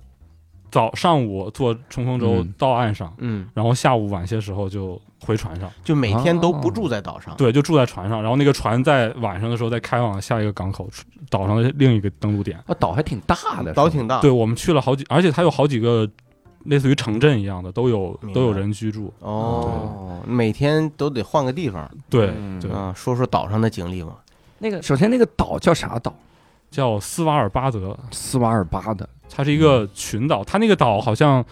[0.71, 7.35] 早上午坐冲锋舟嗯到岸上，嗯，然后下午晚些时候就回船上，就每天都不哦住在岛上。
[7.35, 10.89] 对，就住在船上，然后那个船在晚上的时候再开往下一个港口，
[11.29, 12.57] 岛上的另一个登陆点。
[12.67, 14.21] 啊，岛还挺大的，岛挺大。
[14.21, 16.09] 对，我们去了好几，而且它有好几个
[16.65, 19.13] 类似于城镇一样的，都有都有人居住。
[19.19, 22.93] 哦，每天都得换个地方对嗯对，啊。
[22.95, 24.15] 说说岛上的经历吧。
[24.59, 26.13] 那个首先那个岛叫啥岛？
[26.69, 31.43] 叫斯瓦尔巴德，斯瓦尔巴的，它是一个群岛，它那个岛好像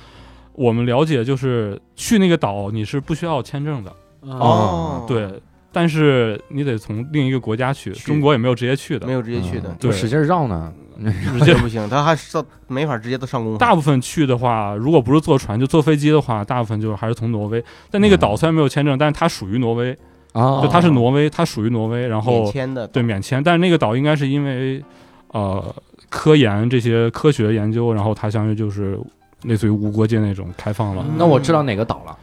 [0.54, 8.06] 我们了解，就是去那个岛你是不需要签证的，哦，，对，但是你得从另一个国家去，去。
[8.06, 9.06] 中国也没有直接去的。
[9.06, 9.70] 没，有直接去的。
[9.70, 9.92] 嗯，对。
[9.92, 10.74] 使劲绕呢。
[10.98, 13.60] 直接这不行，他还上没法直接都上公海。
[13.60, 17.64] 大部分去的话，如果不是坐船就坐飞机的话，大部分就是还是从挪威。
[17.92, 19.96] 但那个岛虽然没有签证，但是它属于挪威，
[20.32, 23.44] 啊，就它是挪威，它属于挪威，然后免后签的，对免签。
[23.44, 24.84] 但是那个岛应该是因为
[25.28, 25.64] 呃
[26.10, 29.00] 科研这些科学研究，然后它相当于就是
[29.44, 31.04] 类似于无国界那种开放了。
[31.08, 32.18] 嗯那我知道哪个岛了。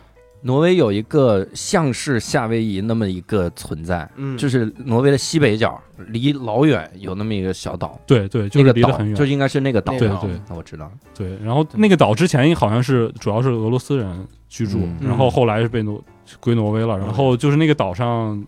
[0.46, 9.14] 挪威有一个像是夏威夷那么一个存在，嗯，就是挪威的西北角，离老远有那么一个小岛，对对，就是那个岛离得很远。
[9.14, 9.94] 就应该是那个岛。
[9.94, 10.92] 那个岛对对那我知道。
[11.14, 15.98] 对，然后那个岛之前好像是主要是俄罗斯人居住，嗯然后后来是被挪
[16.40, 16.98] 归挪威了。
[16.98, 18.44] 然后就是那个岛上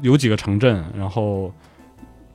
[0.00, 1.54] 有几个城镇，然后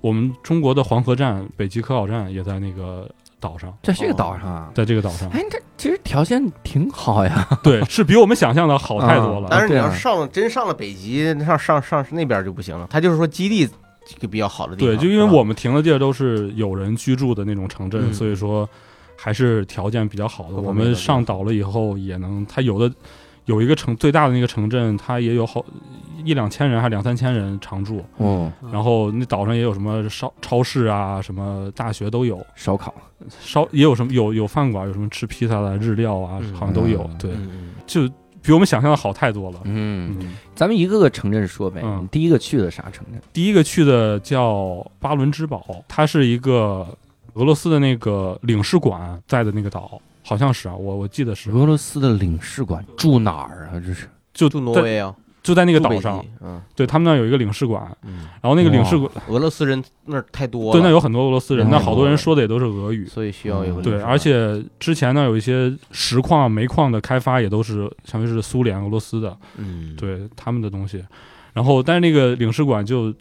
[0.06, 5.28] 我们中国的黄河站、北极科考站也在那个岛上，在这个岛上啊，在这个岛上。
[5.32, 7.48] 哎，这其实条件挺好呀。
[7.64, 9.48] 对，是比我们想象的好太多了。
[9.50, 12.86] 但是你要上了真上了北极，上上上那边就不行了。
[12.88, 13.68] 他就是说基地
[14.06, 18.70] 这个比较好的地方对，就因为我们停的地儿都是有人居住的那种城镇，嗯所以说
[19.18, 20.58] 还是条件比较好的。
[20.58, 22.94] 我们上岛了以后，也能，它有的
[23.46, 25.64] 有一个城最大的那个城镇，它也有好
[26.24, 28.04] 一两千人，还两三千人常住。
[28.18, 32.94] 嗯，然后那岛上也有什么烧超市啊，什么大学都有，烧烤。
[33.40, 37.04] 烧也有什么有有饭馆，有什么吃披萨的、日料啊，嗯好像都有。
[37.04, 38.08] 嗯对，嗯就
[38.42, 39.60] 比我们想象的好太多了。
[39.64, 41.82] 嗯，嗯，咱们一个个城镇说呗。
[41.84, 43.22] 嗯你第一个去的啥城镇？
[43.32, 46.88] 第一个去的叫巴伦支堡，它是一个
[47.34, 53.80] 俄罗斯的那个领事馆在的那个岛，好像是啊，我我记得是，俄罗斯的领事馆住哪儿啊？
[53.80, 54.10] 这是。
[54.34, 56.62] 就住挪威啊，就在那那个岛上，，嗯。
[56.76, 63.06] 对他们那儿有一个领事馆，嗯，然后那个领事馆俄罗斯人那儿太多了，对那有很多俄罗斯人，嗯那好多人说的也都是俄语。
[63.08, 71.02] 所以需要有对，而且之前呢，有一些石矿、煤矿的开发也都是相当于是苏联、俄罗斯的，嗯，对他们的东西。
[71.54, 73.14] 然后，但是那个领事馆就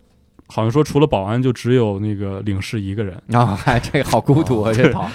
[0.48, 3.14] 好像说，除了保安，就只有那个领事一个人。
[3.32, 5.08] 啊，嗨，这个好孤独啊，这岛。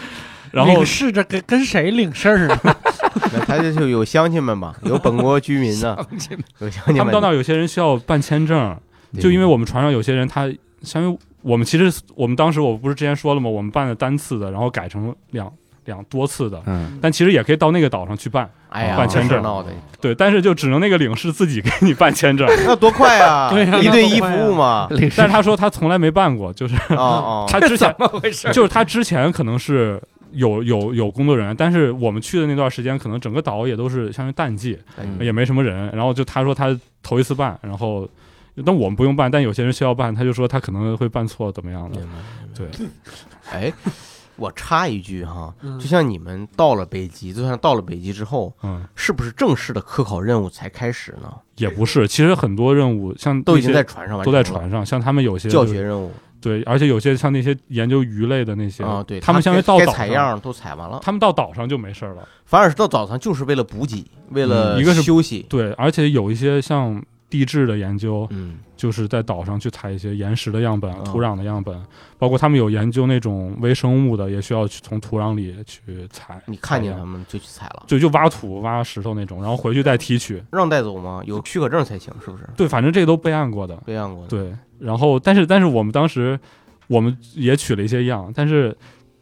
[0.51, 2.59] 然后领事这跟跟谁领事儿啊？
[3.33, 5.97] 那他这就有乡亲们嘛，有本国居民呢，
[6.59, 8.75] 有乡亲们他们到那儿有些人需要办签证，
[9.19, 10.47] 就因为我们船上有些人他，
[10.83, 13.49] 相当于我们其实我们当时我不是之前说了吗？
[13.49, 15.51] 我们办的单次的，然后改成两
[15.85, 19.43] 两多次的，嗯，但其实也可以到那个岛上去办，哎呀，办签证
[20.01, 23.49] 对，但是就只能那个领事自己给你办签证， 那多快啊！
[23.53, 24.87] 对呀一对一服务嘛。
[24.91, 28.51] 领事但是他说他从来没办过，就是哦哦，他之前怎么回事？
[28.51, 30.01] 就是他之前可能是
[30.31, 35.89] 有有有工作人员，但是我们去的那段时间，可能整个岛也都是相当于淡季，嗯也没什么人。
[35.91, 38.07] 然后就他说他头一次办，然后
[38.65, 42.01] 但我们不用办，但有些人需要办，他就说他可能会办错怎么样的
[42.55, 42.67] 对，
[43.51, 43.71] 哎，
[44.35, 51.33] 我插一句哈，嗯就像你们到了北极，就算到了北极之后，嗯，是不是正式的科考任务才开始呢？
[51.57, 56.11] 也不是，其实很多任务像都已经在船上完都在船上，像他们有些教学任务
[56.41, 62.27] 对，而且有些像那些研究鱼类的那些啊，对他们相当于到岛上，采样都采完了，他们到岛上就没事儿了。
[62.45, 71.77] 反而是到岛上就是为了补给，为了嗯一个是休息，对，而且有一些像地质的研究，嗯就是在岛上去采一些岩石的样本、嗯土壤的样本，
[72.17, 76.41] 包括他们有研究那种微生物的，也需要去从土壤里去采。
[76.45, 80.41] 你看见采样他们就去采了，就就挖土、挖石头那种，然后回去再提取。
[80.51, 81.21] 让带走吗？
[81.25, 82.49] 有许可证才行，是不是？
[82.55, 83.75] 对，反正这个都备案过的。
[83.85, 84.29] 备案过的。
[84.29, 86.39] 对，然后但是但是我们当时
[86.87, 88.75] 我们也取了一些样，但是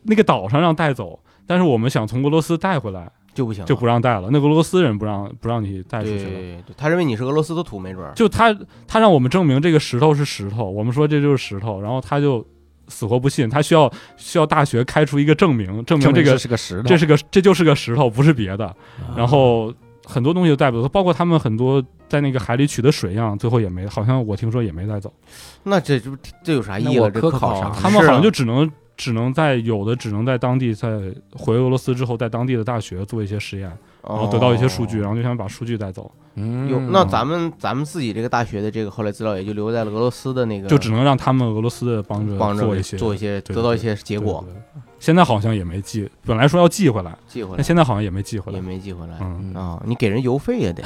[0.04, 6.30] 那个岛上让带走，但是我们想从俄罗斯带回来就不行，就不让带了，那个俄罗斯人不让不让你带出去了。
[6.30, 8.14] 对，他认为你是俄罗斯的土，没准儿。
[8.16, 8.56] 就他
[8.88, 12.46] 他让我们证明这个石头是石头，我们说这就是石头，然后他就
[12.88, 18.66] 死活不信，他需要需要大学开出一个证明，证明这个是个石头，这是个这就是个石头，不是别的。
[18.66, 18.76] 啊
[19.16, 19.74] 然后
[20.08, 25.12] 很多东西都带不走，包括他们很多在那个海里取的水样，最后也没，好像我听说也没带走。
[25.64, 26.10] 那这这
[26.44, 27.70] 这有啥意义科考科啥？
[27.72, 33.70] 他们好像就只能只能在有的只能在当地在回俄罗斯之后，在当地的大学做一些实验，
[34.08, 36.70] 然后得到一些数据，然哦后就想把数据带走，嗯。
[36.70, 48.68] 有那咱们咱们自己这个大学的这个后来资料也就留在了俄罗斯的那个，就只能让他们俄罗斯的帮着帮着做一些做一些得到一些结果，对对对现在好像也没寄，本来说要寄回来，寄回来但现在好像也没寄回来也来。
[48.68, 49.80] 没寄回来嗯，啊！
[49.86, 50.84] 你给人邮费也得，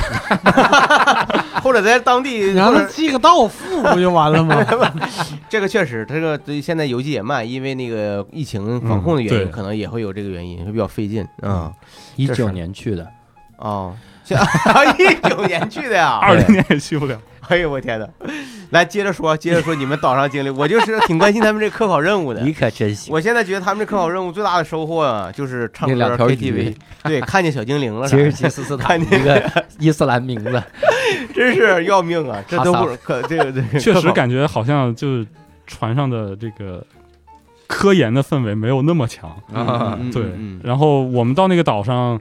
[1.64, 4.56] 或者在当地你让或者他寄个到付不就完了吗？
[5.50, 11.72] 这个确实，这个对现在邮寄也慢，因为那个疫情防控的原因，嗯可能也会有这个原因，会比较费劲啊。
[12.18, 13.08] 一九年去的，
[13.58, 13.96] 哦，
[14.26, 14.38] 像
[15.00, 17.18] 一九年去的呀，二零年也去不了。
[17.50, 18.08] 哎呦我天哪！
[18.70, 22.42] 来接着说，接着说你们岛上经历，我就是挺关心他们这科考任务的。
[22.42, 23.12] 你可真行。
[23.14, 30.64] 我现在觉得他们这科考任务最大的收获啊，就是唱歌那两条 KTV，对，看见小精灵了啥吉尔的，吉斯斯坦看见一个伊斯兰名字，
[31.36, 32.42] 真是要命啊！
[32.48, 35.28] 这都不可这个这个确实感觉好像就是
[35.68, 36.86] 船上的这个
[37.68, 39.30] 科研的氛围没有那么强。
[39.54, 42.20] 啊嗯嗯对嗯，然后我们到那个岛上，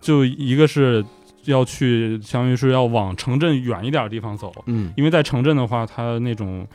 [0.00, 1.04] 就一个是
[1.44, 4.92] 要去，相当于是要往城镇远一点的地方走，嗯。
[4.96, 6.66] 因为在城镇的话，它那种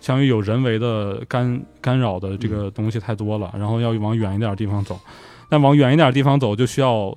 [0.00, 4.98] 相当于有人为的干干扰的这个东西太多了，然后要往远一点的地方走。
[5.48, 7.16] 但往远一点的地方走，就需要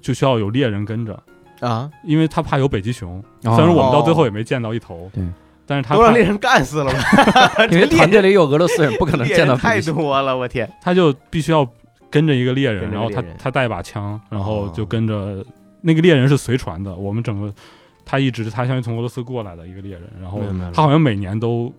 [0.00, 1.20] 就需要有猎人跟着，
[1.60, 3.18] 啊，因为他怕有北极熊。
[3.44, 3.54] 哦。
[3.56, 5.22] 虽然我们到最后也没见到一头，对，
[5.66, 7.66] 但是他怕都让猎人干死了吧？
[7.70, 10.70] 因为团队里有俄罗斯人，不可能见到 太多了，我天！
[10.80, 11.68] 他就必须要
[12.08, 14.72] 跟着一个猎人，然后他他带一把枪，然后哦。
[14.74, 15.44] 就跟着
[15.86, 17.54] 那个猎人是随船的，我们整个
[18.04, 20.40] 他一直他相当于从俄罗斯过来的一个猎人，然后
[20.74, 21.72] 他好像每年都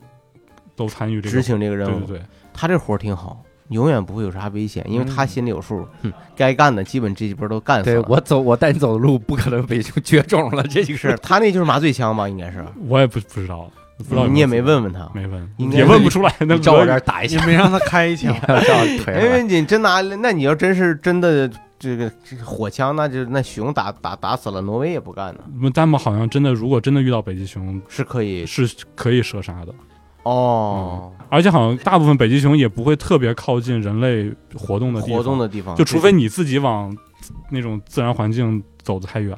[0.77, 2.07] 都参与这个执行这个任务，对。
[2.07, 2.21] 对对，
[2.53, 5.27] 他这活儿挺好，永远不会有啥危险，因为他嗯。
[5.27, 6.13] 心里有数，嗯。
[6.37, 8.01] 该干的基本这几波都干死了。
[8.01, 11.09] 对我走，我带你走的路不可能被绝种了，这就是。
[11.09, 12.29] 是他那就是麻醉枪吧？
[12.29, 18.33] 应该是，我也不不知道，不知道有你也没问问他，没问，应该也问不出来，那你照我这儿打一下，也没让他开一枪。
[18.47, 19.43] 照我腿因为。
[19.43, 21.49] 你真拿，那你要真是真的
[21.79, 28.45] 这个这个火枪，那就那熊打打打死了，挪威也不干呢，我们好像真的，如果真的遇到北极熊，是可以。
[28.45, 29.73] 是可以射杀的，
[30.23, 36.95] 哦，而且好像大部分北极熊也不会特别靠近人类活动的地方，活动的地方，就除非你自己往
[37.49, 39.37] 那种自然环境走得太远。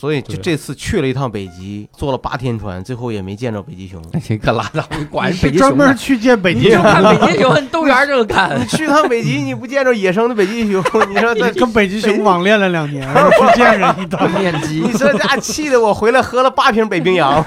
[0.00, 4.02] 所以就这次去了一趟北极，坐了八天船，最后也没见着北极熊。
[4.14, 8.64] 你可拉倒，你管你专人北极熊呢门去见北极你就熊看，北极熊， 你动物园就看你。
[8.64, 14.30] 去趟北极， 你不见着野生的北极熊， 你说在跟北极熊网恋了两年，去见人一趟。
[14.30, 17.44] 面基你，这家气的我回来喝了八瓶北冰洋。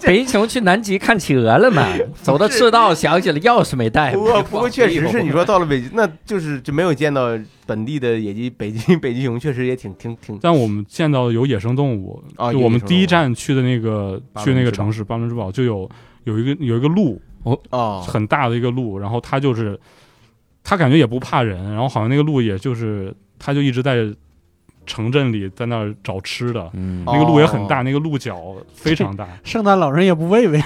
[0.00, 1.86] 北极熊去南极看企鹅了嘛？
[2.22, 4.12] 走到赤道想起了钥匙没带。
[4.12, 7.36] 不过不过确实是你说到了北极，那就是就没有见到
[7.66, 15.90] 本地的野鸡北极 北极熊，确实也挺挺挺但我们见到有野生动物，啊就我们第一站去的那个去那个城市巴伦珠宝，就有
[16.24, 17.20] 有一个有一个鹿，
[17.70, 18.02] 哦。
[18.06, 19.78] 很大的一个鹿，然后它就是
[20.62, 24.06] 它感觉也不怕人，然后好像那个鹿也就是它就一直在
[24.86, 26.70] 城镇里在那儿找吃的，
[27.04, 30.58] 那个鹿也很大，那个鹿角非常大， 圣诞老人也不喂喂，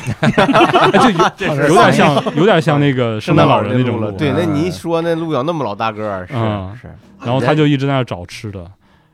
[1.39, 6.77] 就有 有点像有点像那个圣诞老人那种对，那你一说那鹿角那么老大个儿，是嗯。
[6.81, 6.89] 是，
[7.25, 8.71] 然后他就一直在那儿找吃的，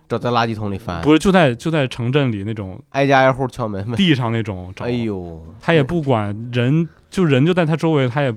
[0.09, 3.97] 找在垃圾桶里翻，不是就在就在城镇里那种挨家挨户敲门呗。
[3.97, 4.85] 地上那种找。
[4.85, 8.33] 哎，呦，他也不管人，就人就在他周围，他也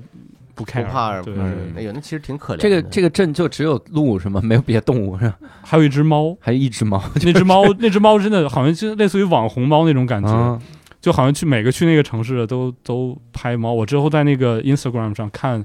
[0.60, 2.62] 不不 care，怕，对，嗯哎呦，那其实挺可怜的。
[2.62, 4.40] 这个这个镇就只有鹿是吗？
[4.42, 5.38] 没有别的动物是吧？
[5.62, 10.60] 还有一只猫，还有一只猫，那只猫那只猫真的好像就类似于网红猫那种感觉，啊，
[11.00, 13.72] 就好像去每个去那个城市的都都拍猫。
[13.72, 15.64] 我之后在那个 Instagram 上看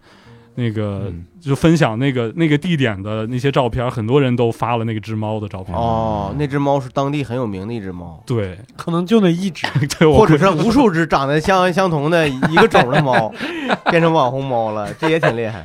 [0.56, 5.76] 那个、嗯就分享那个那个地点的那些照片，很多人都发了那个只猫的照片。
[5.76, 9.68] 哦，那只猫是当地很有名的一只猫，对可能就那一只。
[10.00, 13.32] 对，或者是无数只长得相相同的一个种的猫，
[13.92, 15.64] 变成网红猫了，这也挺厉害。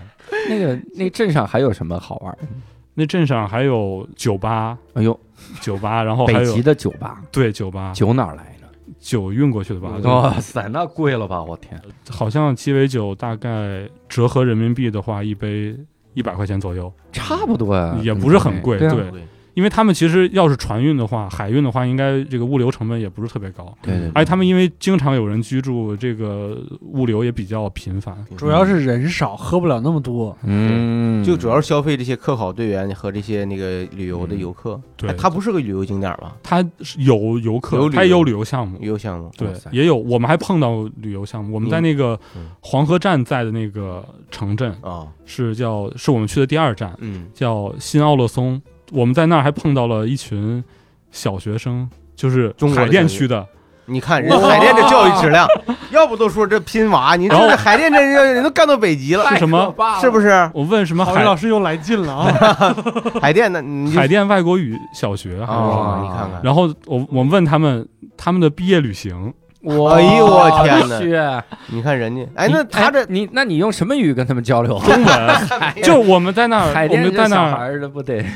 [0.50, 2.48] 那个那镇上还有什么好玩的？
[2.92, 5.18] 那镇上还有酒吧，哎呦，
[5.62, 8.59] 酒吧，然后还有北极的酒吧，对酒吧酒哪儿来的？
[9.00, 9.96] 酒运过去的吧？
[10.04, 11.42] 哇塞，那贵了吧！
[11.42, 15.74] 我天，好像鸡尾酒大概折合人民币的话，一杯
[16.14, 18.78] 一百块钱左右，差不多呀，也不是很贵。
[18.78, 19.22] 对啊对，
[19.54, 23.76] 因为他们其实要是船运的话，海运的话，应该这个物流成本也不是特别高。
[23.82, 28.16] 对对，而且他们因为经常有人居住，这个物流也比较频繁。
[28.36, 30.36] 主要是人少，喝不了那么多。
[30.44, 34.80] 嗯，就主要是消费这些科考队员和这些那个旅游的游客。
[34.96, 36.36] 对哎，它不是个旅游景点吧？
[36.42, 38.78] 它是有游客，它也有旅游项目。
[38.80, 39.30] 旅游项目。
[39.36, 41.54] 对，也有，我们还碰到旅游项目。
[41.54, 48.60] 我们在那个嗯黄河站在的那个城镇啊，是叫，是我们去的第二站，嗯，叫新奥勒松。
[48.90, 50.62] 我们在那儿还碰到了一群
[51.10, 53.46] 小学生，就是中国的海淀区的，
[53.86, 55.46] 你看人海淀这教育质量，
[55.90, 59.74] 要不都说这拼娃，你这海淀这人人都干到北极了，是什么？
[60.00, 60.50] 是不是？
[60.54, 62.76] 我问什么海老师又来劲了啊！
[63.20, 63.62] 海淀的
[63.94, 66.00] 海淀外国语小学，还是什啊，么？
[66.02, 69.32] 你看看，然后我我问他们他们的毕业旅行，
[69.62, 70.98] 哇哎呦我天哪。
[71.00, 71.74] 去。
[71.74, 74.76] 你看人家，哎，那他这你那你用什么语跟他们交流？
[74.76, 74.84] 啊？
[74.86, 75.36] 中文，
[75.84, 77.80] 就我们在那儿，我们在那儿，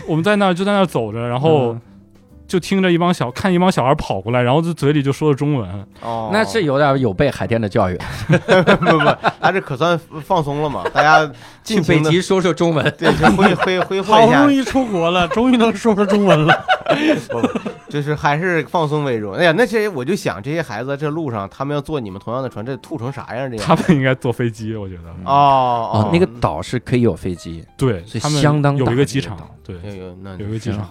[0.06, 1.80] 我们在那儿就在那儿走着，然后嗯
[2.54, 7.98] 就听着一帮小看一帮小孩跑过来，然后就嘴里就说着中文，哦，那是有点有被海淀的教育。
[8.30, 11.32] 不不，他这可算放松了嘛，大家去
[11.64, 16.64] 尽情地北极说说中文，对，就挥挥挥霍一下好不容，易出国了，终于能说说中文了。
[17.90, 19.32] 就是还是放松为主。
[19.32, 23.50] 哎呀，那些我就想，这些孩子这路上，他们要坐你们同样的船，这吐成啥样？
[23.50, 25.10] 这样他们应该坐飞机，我觉得。
[25.24, 30.88] 哦哦，那个岛是可以有飞机，对是他们相当有一个机场对，有有那有一个机场。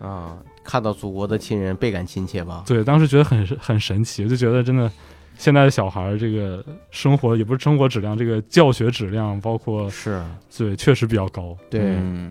[0.00, 0.32] 啊，
[0.70, 2.62] 看到祖国的亲人倍感亲切吧？
[2.64, 4.88] 对，当时觉得很很神奇，就觉得真的，
[5.36, 10.22] 现在的小孩儿这个生活也不是生活质量，这个教学质量，包括是，
[10.56, 11.56] 对，确实比较高。
[11.68, 12.30] 对，嗯，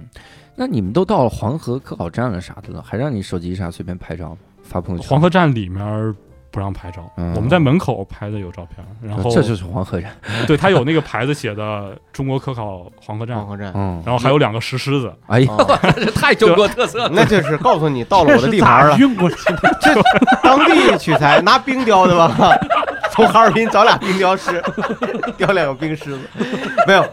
[0.56, 4.38] 那你们都到了黄河科考站了啥的了，还让你手机上随便拍照吗？
[4.64, 5.10] 发朋友圈？
[5.10, 6.16] 黄河站里面儿
[6.52, 10.12] 不让拍照，嗯我们在门口拍的有照片，然后这就是黄河站。
[10.47, 15.45] 对他有那个牌子写的“中国科考黄河站黄”，河站，嗯，然后还有两个石狮子，哎
[15.95, 17.10] 这太中国特色了。
[17.14, 19.76] 那就是告诉你到了我的地盘了，这是咋运过去的？
[20.41, 22.58] 当地取材，拿冰雕的吧？
[23.12, 24.64] 从哈尔滨找俩冰雕师，
[25.38, 26.20] 雕两个冰狮子，
[26.88, 27.06] 没有。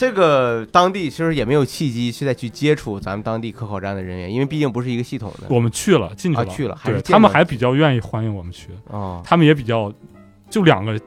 [0.00, 5.46] 这个当地其实也没有契机去再去接触咱们当地科考站的人员，因为毕竟不是一个系统的。
[5.50, 9.20] 我们去了，进去了，啊去了还是对他们还比较愿意欢迎我们去，哦。
[9.22, 9.92] 他们也比较，
[10.48, 10.98] 就两个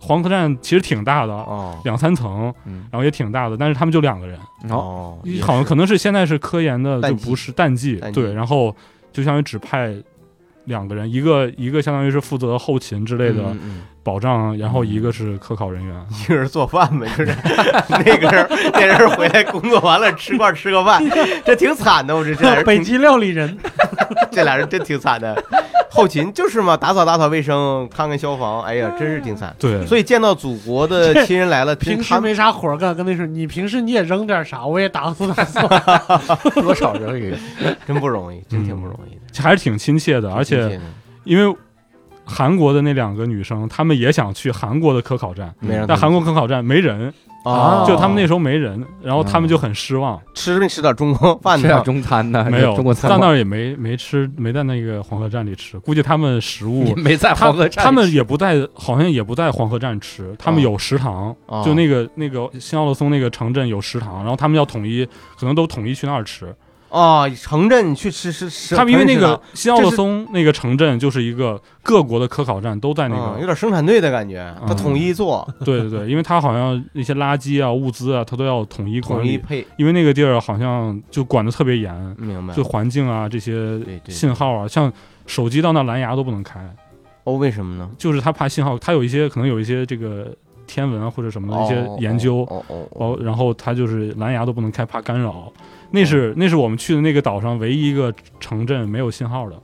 [0.00, 1.78] 黄河站其实挺大的，哦。
[1.84, 4.36] 两三层，嗯，然后也挺大的，但是他们就两个人，
[4.68, 8.20] 好，哦，好像可能是现在是科研的，就不是淡季，淡季。
[8.20, 8.74] 对，然后
[9.12, 9.94] 就相当于只派
[10.64, 17.34] 两个人，一个一个相当于是负责后勤之类的嗯嗯保障，然后一个是科考人员，一个人做饭呗，就是
[17.88, 21.02] 那个人那人回来工作完了吃块吃个饭，
[21.44, 23.58] 这挺惨的，我这这俩人北极料理人，
[24.30, 25.42] 这俩人真挺惨的。
[25.90, 29.54] 后勤就是嘛，打扫打扫卫生，看看消防，哎呀，真是挺惨。
[29.60, 35.66] 对，所以见到祖国的亲人来了，平时没啥活干，跟那说你平时你也扔点啥，我也打扫打扫。
[36.60, 37.36] 多少扔一个？
[37.86, 39.40] 真不容易，真挺不容易的。
[39.40, 40.80] 还是挺亲切的，而且
[41.22, 41.56] 因为
[42.24, 45.54] 韩国的那两个女生，她们也想去韩国的科考站，
[45.86, 47.12] 但韩国科考站没人，
[47.44, 51.84] 啊，就他们那时候没人，然后他们就很失望，吃没吃点中国饭吃点呢？
[51.84, 52.48] 中餐呢？
[52.50, 57.84] 没有中国餐到那儿也没没吃，没在那个黄河站里吃，估计他们食物没在黄河站。
[57.84, 65.04] 他们也不在，好像也不在黄河站吃，他们有食堂，哦就那个那个新奥勒松那个城镇有食堂，然后他们要统一，
[65.38, 66.54] 可能都统一去那儿吃。
[66.94, 82.54] 哦，城镇你去吃吃吃，他们因为那个新奥勒松那个城镇就是一个各国的科考站都在那个嗯有，点生产队的感觉，他嗯统一做， 对对对，因为它好像那些垃圾啊、物资啊，它都要统一管理，统一配，因为那个地儿好像就管的特别严，明白？
[82.54, 84.92] 就环境啊这些信号啊，像
[85.26, 86.60] 手机到那蓝牙都不能开，
[87.24, 87.90] 哦，为什么呢？
[87.98, 90.32] 就是他怕信号，他有一些可能有一些这个
[90.68, 92.46] 天文啊或者什么的一些研究，
[92.92, 95.52] 哦，然后他就是蓝牙都不能开，怕干扰。
[95.94, 99.56] 那是那是我们去的那个岛上唯一一个城镇没有信号的，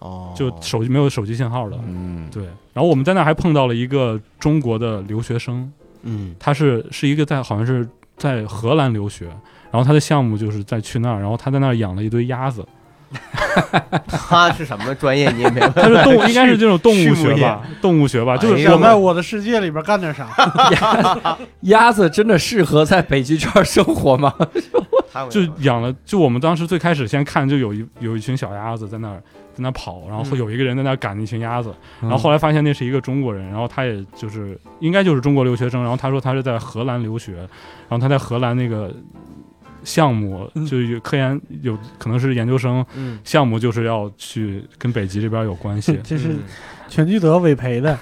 [0.00, 1.78] 哦，就手机没有手机信号的。
[1.86, 5.72] 嗯，对，然后我们在那儿还碰到了一个中国的留学生，
[6.02, 9.26] 嗯他是是一个在好像是在荷兰留学，
[9.70, 12.66] 然后他的项目就是在去那儿，然后他在那儿养了一堆鸭子，
[14.06, 20.28] 他是什么专业你也没问，他是动物应该是这种动物学吧，动物学吧，就是我在我的世界里边干点啥？
[21.62, 24.32] 鸭子真的适合在北极圈生活吗？
[25.12, 29.22] 他就养了，就我们当时最开始先看就有一有一群小鸭子在那儿
[29.54, 37.36] 在那儿跑，然后有一个人在那儿赶那群鸭子，然然后后来发现那是一个中国人，然后他也就是应该就是中国留学生，然后他说他是在荷兰留学，
[37.88, 38.94] 然后他在荷兰那个
[39.84, 40.66] 项目嗯。
[40.66, 46.38] 就有科研有可能是研究生嗯，项目，就是要去跟北极这边有关系 这是嗯
[46.88, 47.96] 全聚德委培的，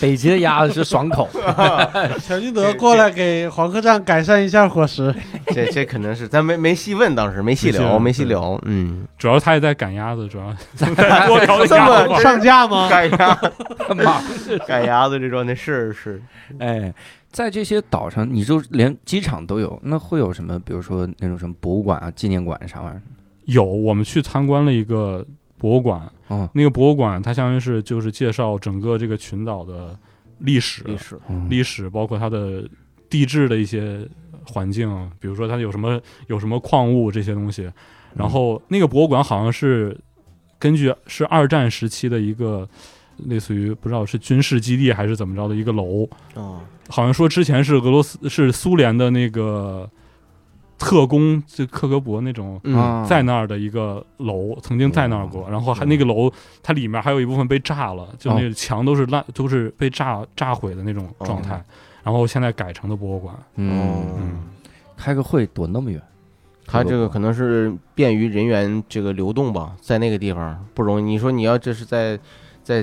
[0.00, 1.28] 北极的鸭子是爽口，
[2.20, 5.14] 全聚德过来给黄河站改善一下伙食。
[5.48, 10.86] 这这可能是咱没没细问，当时没细聊，没细聊，嗯，主要他也在赶鸭子，主要再
[11.26, 12.20] 多聊的这么。
[12.20, 12.88] 上架吗？
[12.88, 13.38] 赶鸭
[13.94, 14.20] 妈，
[14.66, 16.20] 赶鸭子这桩的事是，
[16.58, 16.92] 哎，
[17.30, 20.58] 在这些岛上，你就连机场都有，那会有什么？
[20.58, 23.02] 比如说那种什么博物馆啊、纪念馆啥玩意儿？
[23.46, 25.24] 有，我们去参观了一个
[25.58, 26.00] 博物馆，
[26.30, 29.98] 哦，那个博物馆它相当于是就是介绍整个这个群岛的
[30.38, 31.46] 历史，历史，嗯。
[31.50, 32.64] 历史包括它的
[33.08, 34.08] 地质的一些
[34.46, 37.70] 环境，比如说它有什么有什么矿物这些东西。
[38.14, 39.96] 然后那个博物馆好像是
[40.58, 42.68] 根据是二战时期的一个
[43.26, 49.88] 类似于不知道是军事基地还是怎么着的一个楼，哦，好像说之前是俄罗斯是苏联的那个
[50.80, 52.58] 特工，就克格勃那种
[53.06, 61.62] 在那儿的一个楼，曾经在那儿过，然后还那个楼它里面还有一部分被炸了，就那个墙都是烂，都是被炸炸毁的那种状态，
[62.02, 63.34] 然后现在改成的博物馆。
[63.56, 64.40] 嗯，嗯，
[64.96, 66.00] 开个会躲那么远，
[66.66, 71.02] 他这个可能是便于人员这个流动吧，在那个地方不容易。
[71.02, 72.18] 你说你要这是在
[72.64, 72.82] 在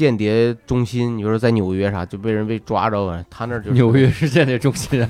[0.00, 5.06] 间谍中心，你说在纽约啥就被人被抓着了，他那儿就是纽约是间谍中心，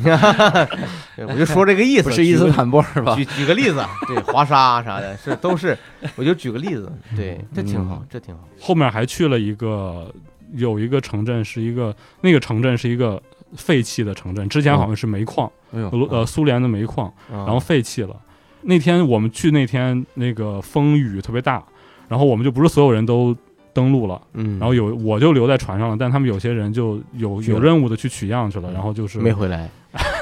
[1.29, 3.15] 我就说这个意思，不是伊斯坦布尔吧？
[3.15, 5.79] 举举个例子，对， 华沙啥的，是都是，
[6.17, 8.49] 我就举个例子，对，这挺好嗯，这挺好。
[8.61, 10.13] 后面还去了一个
[10.55, 13.23] 有一个城镇，是一个那个城镇是一个
[13.55, 18.17] 废弃的城镇，之前好像是煤矿，哎呦俄呃苏联的煤矿，然然后废弃了。
[18.63, 21.63] 那天我们去那天那个风雨特别大，
[22.09, 23.35] 然后我们就不是所有人都
[23.81, 29.71] 登陆了，嗯，然后有我就留在船上了，但他们有些人就有有任务的去取样去了，然后就是没回来。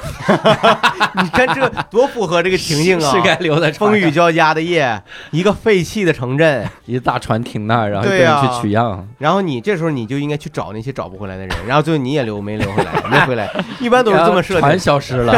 [1.23, 3.11] 你看这多符合这个情境啊！
[3.11, 5.01] 是该留在风雨交加的夜，
[5.31, 9.07] 一个废弃的城镇，一大船停那儿，然后一个人去取样。
[9.19, 13.51] 然后你这时候你就应该去找那些找不回来的人，然后最后你也留没留回来， 没回来，
[13.81, 14.79] 一般都是这么设然后船。
[14.79, 15.35] 消失了，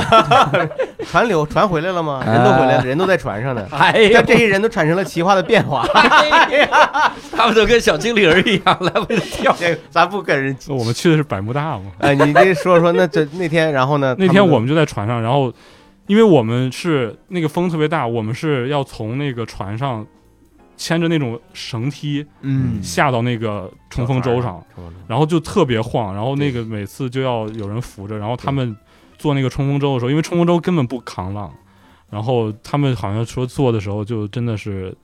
[1.10, 2.22] 船留船回来了吗？
[2.26, 3.66] 人都回来了，人都在船上呢。
[3.72, 5.86] 哎呀但，这些人都产生了奇化的变化，
[7.36, 9.54] 他们都跟小精灵儿一样来回地跳。
[9.58, 10.56] 这咱不跟人。
[10.68, 14.14] 我们去的是百慕大嘛，哎，你这说说，那这那天，然后呢？
[14.18, 15.52] 那天我们就在船上，然后
[16.06, 20.06] 因为我们是那个风特别大，我们是要从那个船上
[20.76, 24.64] 牵着那种绳梯嗯下到那个冲锋舟上，，
[25.06, 28.74] 然后就特别晃，然后那个每次就要有人扶着，然后他们
[29.18, 31.52] 坐那个冲锋舟的时候，因为冲锋舟根本不扛浪，
[32.08, 34.94] 然后他们好像说坐的时候就真的是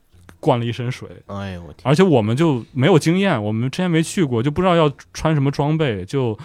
[0.41, 6.37] 灌了一身水，哎呦我天，而且我们就没有经验，我们之前没去过，就不知道要穿什么装备，就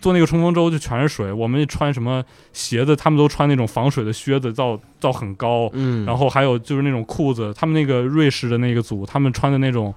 [0.00, 9.92] 坐那个冲锋舟就全是水，我们穿什么鞋子，他们都穿那种防水的靴子，到到很高，嗯，然后还有就是那种裤子，他们那个瑞士的那个组，他们穿的那种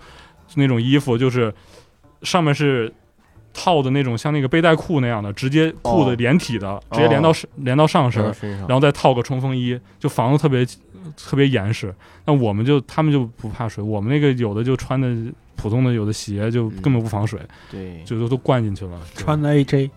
[0.56, 1.54] 那种衣服，就是
[2.24, 2.92] 上面是
[3.54, 8.24] 套的那种像那个背带裤那样的，直接裤子哦连体的，直接连到身连到上身，
[8.68, 10.66] 然后再套个冲锋衣，就防的特别
[11.16, 11.94] 特别严实。
[12.26, 15.08] 那我们就他们就不怕水，我们那个有的就穿的
[15.62, 17.40] 普通的有的鞋就根本不防水，
[17.70, 19.00] 对，就都都灌进去了。
[19.16, 19.90] 穿的 AJ，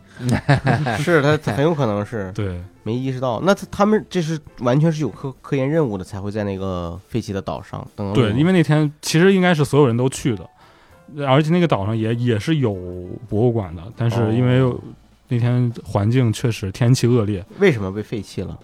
[0.99, 3.41] 是他他很有可能是 对，没意识到。
[3.43, 8.15] 那他他们这是完全是有科科研任务的，才会在那个废弃的岛上登陆。
[8.15, 12.75] 对，因为那天其实应该是所有人都去的，而且那个岛上也也是有
[13.29, 14.79] 博物馆的，但是因为哦
[15.29, 18.59] 那天环境确实天气恶劣，为什么被废弃了？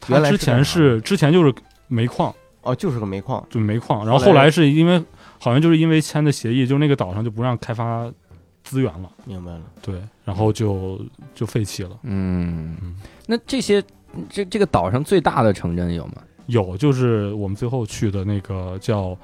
[0.00, 1.52] 它原来之前是是之前就是
[1.88, 2.32] 煤矿，
[2.62, 5.02] 哦，就是个煤矿，就煤矿，然后后来是因为
[5.38, 8.10] 好像就是因为签的协议，就是那个岛上就不让开发
[8.64, 9.62] 资源了，明白了。
[9.80, 11.00] 对，然后就
[11.34, 11.90] 就废弃了。
[12.02, 12.76] 嗯。
[12.82, 12.94] 嗯，
[13.26, 13.82] 那这些
[14.28, 16.14] 这这个岛上最大的城镇有吗？
[16.46, 19.14] 有就是我们最后去的那个叫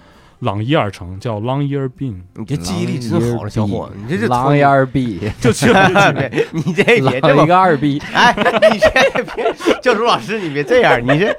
[0.40, 6.12] 朗伊尔城，叫 Long Year Bean，你这记忆力真好了，小伙子，你这是狼一二 B，就去了。
[6.52, 8.34] 你这也这么一个二逼哎，
[8.70, 11.34] 你这别，教 主老师，你别这样，你这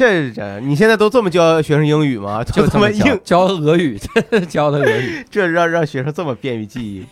[0.00, 2.42] 这这，你现在都这么教学生英语吗？
[2.42, 3.98] 就这么硬，教俄语，
[4.48, 5.22] 教的俄语。
[5.30, 7.04] 这让让学生这么便于记忆。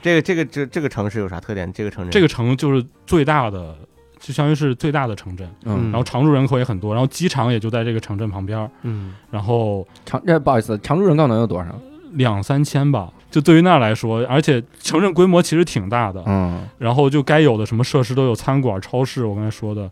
[0.00, 1.70] 这个这个这这个城市有啥特点？
[1.70, 3.76] 这个城镇这个城就是最大的，
[4.18, 11.66] 就相当于是最大的城镇，嗯然后常住人口也很多，然后机场也就在这个城镇旁边儿，嗯然后常这不好意思，常住人口能有多少？
[12.12, 13.10] 两三千吧。
[13.30, 19.88] 就对于那儿来说，而且城镇规模其实挺大的，嗯然后就该有的什么设施都有，餐馆、超市，我刚才说的，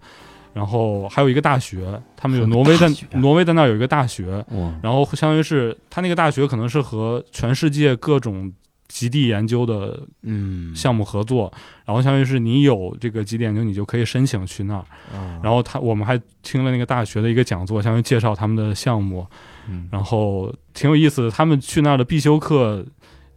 [0.59, 4.45] 然后还有一个大学，他们有挪威在挪威在那儿有一个大学，
[4.83, 8.53] 然后相当于是他那个大学可能是和全世界各种
[8.89, 11.53] 极地研究的嗯项目合作，
[11.85, 14.85] 然后相当于是你有这个极地研究，你就可以申请去那儿。
[15.17, 19.25] 啊然后他我们还听了那个大学的一个讲座，相当于介绍他们的项目，
[19.69, 21.31] 嗯然后挺有意思的。
[21.31, 22.85] 他们去那儿的必修课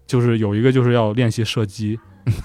[0.08, 2.00] 就是有一个就是要练习射击，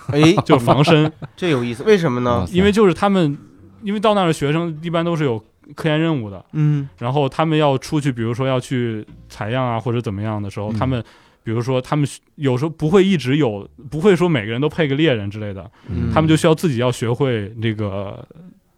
[0.08, 3.38] 哎，就是防身， 这有意思，为什么呢因为就是他们
[3.82, 5.42] 因为到那儿的学生一般都是有
[5.74, 11.02] 科研任务的，嗯然后他们要出去，比如说要去采样啊或者怎么样的时候，嗯他们。
[11.46, 12.04] 比如说，他们
[12.34, 18.26] 有时候不会一直有，不会说每个人都配个猎人之类的，嗯他们就需要自己要学会这个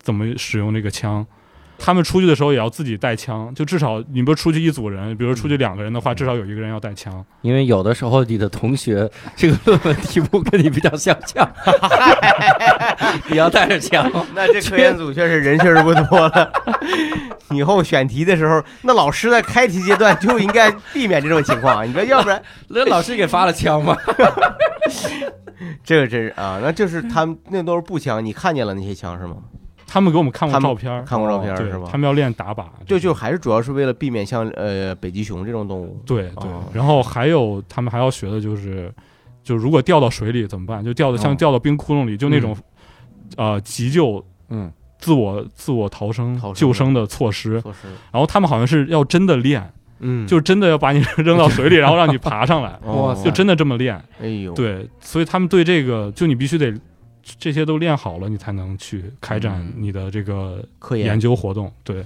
[0.01, 1.27] 怎么使用这个枪。
[1.79, 7.25] 他们出去的时候也要自己带枪，就至少你不是出去一组人，比如说出去两个人的话，至少有一个人要带枪。
[7.43, 11.49] 因为有的时候你的同学这个论文题目跟你比较相像，
[13.31, 14.11] 你要带着枪。
[14.35, 16.53] 那这科研组确实人确实不多了。
[17.51, 21.89] 以后选题的时候，那老师在开题阶段就应该避免这种情况。
[21.89, 23.97] 你说，要不然那老师给发了枪吗？
[25.83, 29.37] 这个真是啊，那就是他们那都是步枪，你看见了那些枪是吗？
[29.89, 31.97] 他们给我们看过照片，看过照片对是吧他？
[31.97, 36.01] 们要练打靶，就就还是主要是为了避免像呃北极熊这种动物。
[36.07, 36.63] 对对哦。
[36.73, 38.93] 然后还有他们还要学的就是，
[39.43, 40.85] 就如果掉到水里怎么办？
[40.85, 42.57] 就掉到像哦掉到冰窟窿里，就那种
[43.37, 44.25] 呃急救。
[44.51, 49.71] 嗯，自我自我逃生逃生救生的措施，措施，然后他们好像是要真的练，
[50.01, 54.03] 嗯就真的要把你扔到水里，然后让你爬上来， 哇塞就真的这么练。
[54.23, 56.73] 哎呦，对，所以他们对这个，就你必须得
[57.39, 61.73] 这些都练好了，你才能去开展嗯你的这个科研究活动。
[61.85, 62.05] 对，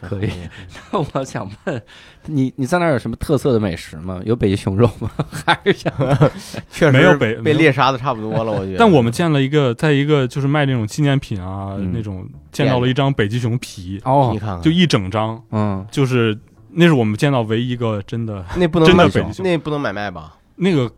[0.00, 0.30] 可以。
[0.92, 1.82] 那我想问
[2.26, 4.20] 你，你在那儿有什么特色的美食吗？
[4.24, 5.10] 有北极熊肉吗？
[5.46, 5.92] 还是想
[6.70, 8.78] 确实没有北被猎杀的差不多了，我觉得。
[8.78, 16.38] 但我们见了一个，在一个就是卖那种纪念品啊，嗯那种见到了一张北极熊皮，哦你，看看，就一整张，嗯，就是
[16.70, 20.36] 那是我们见到唯一一个真的那不能卖真的北极熊那不能买卖吧？
[20.56, 20.90] 那个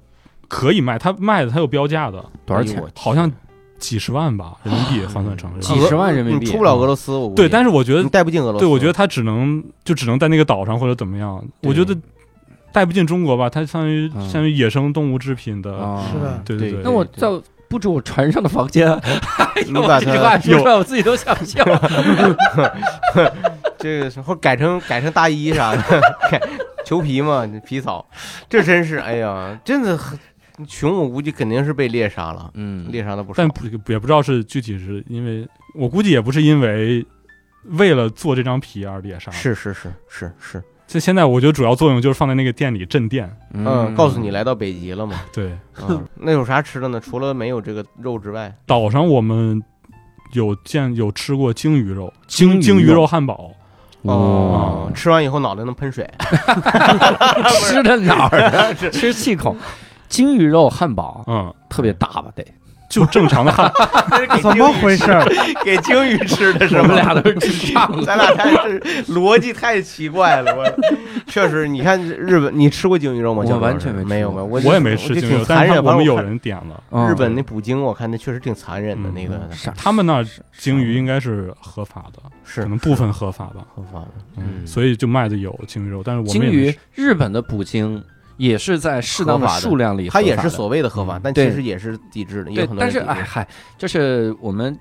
[0.49, 2.83] 可以卖，他卖的他有标价的，多少钱？
[2.97, 3.31] 好像
[3.79, 5.75] 几十万吧人民币换算成人民币。
[5.81, 7.37] 几十万人民币你出不了俄罗斯，我估计。
[7.37, 8.59] 对，但是我觉你得，带不进俄罗斯。
[8.61, 11.97] 对我觉得他只能就只能在那个岛上或者怎么样，我觉得
[12.73, 14.23] 带不进中国吧，它相当于嗯。
[14.25, 17.29] 相当于野生动物制品的，啊是的对对对那我在
[17.69, 18.89] 布置我船上的房间，
[19.67, 21.65] 你把它这句话 说出来，我自己都想笑。
[23.79, 26.01] 这个时候改成改成大衣啥的，
[26.31, 26.41] 改
[26.85, 28.07] 裘皮嘛，皮草，
[28.49, 29.99] 这真是哎呀，真的
[30.57, 32.91] 很熊，我估计肯定是被猎杀了，嗯。
[32.91, 33.37] 猎杀的不少。
[33.37, 33.49] 但。
[33.49, 37.05] 不也不知道是具体是因为，我估计也不是因为
[37.65, 45.21] 为了做这张皮而猎杀，是是是是是，这现在我觉得主要作用就是放在那个店里镇店，嗯，告诉你来到北极了嘛。
[45.33, 45.51] 对，
[45.89, 47.01] 嗯，那有啥吃的呢？
[47.01, 49.61] 除了没有这个肉之外，岛上我们
[50.33, 53.51] 有见有吃过鲸鱼肉，鲸鱼鲸鱼肉肉汉堡，
[54.03, 56.09] 哦，吃完以后脑袋能喷水，
[57.67, 58.73] 吃的哪儿啊？
[58.93, 59.57] 吃气孔。
[60.15, 62.27] 鲸鱼肉汉堡嗯，特别大吧？
[62.37, 62.45] 得，
[62.89, 63.73] 就正常的汉，
[64.41, 65.07] 怎么回事？
[65.65, 66.83] 给鲸鱼吃的是我？
[66.85, 68.05] 们俩都是智障。
[68.05, 70.65] 咱俩太是逻辑太奇怪了，我
[71.27, 73.43] 确实，你看日本，你吃过鲸鱼肉吗？
[73.45, 75.69] 我完全没没有没有，我我也没吃就鲸鱼肉，挺残忍。
[75.69, 76.83] 但是我们有人点了。
[76.93, 79.41] 嗯日本那捕鲸，我看那确实挺残忍的，嗯那个
[79.77, 80.27] 他们那儿
[80.59, 88.01] 鲸鱼应该是合法的，是可能部分合法吧，合法的，嗯，嗯所以就卖的有鲸鱼肉，但是我们鲸鱼日本的捕鲸
[88.37, 93.47] 也是在适当的数量里它也是所谓的合法但其实也是抵制的，对但是哎嗨，
[93.79, 94.77] 就是我们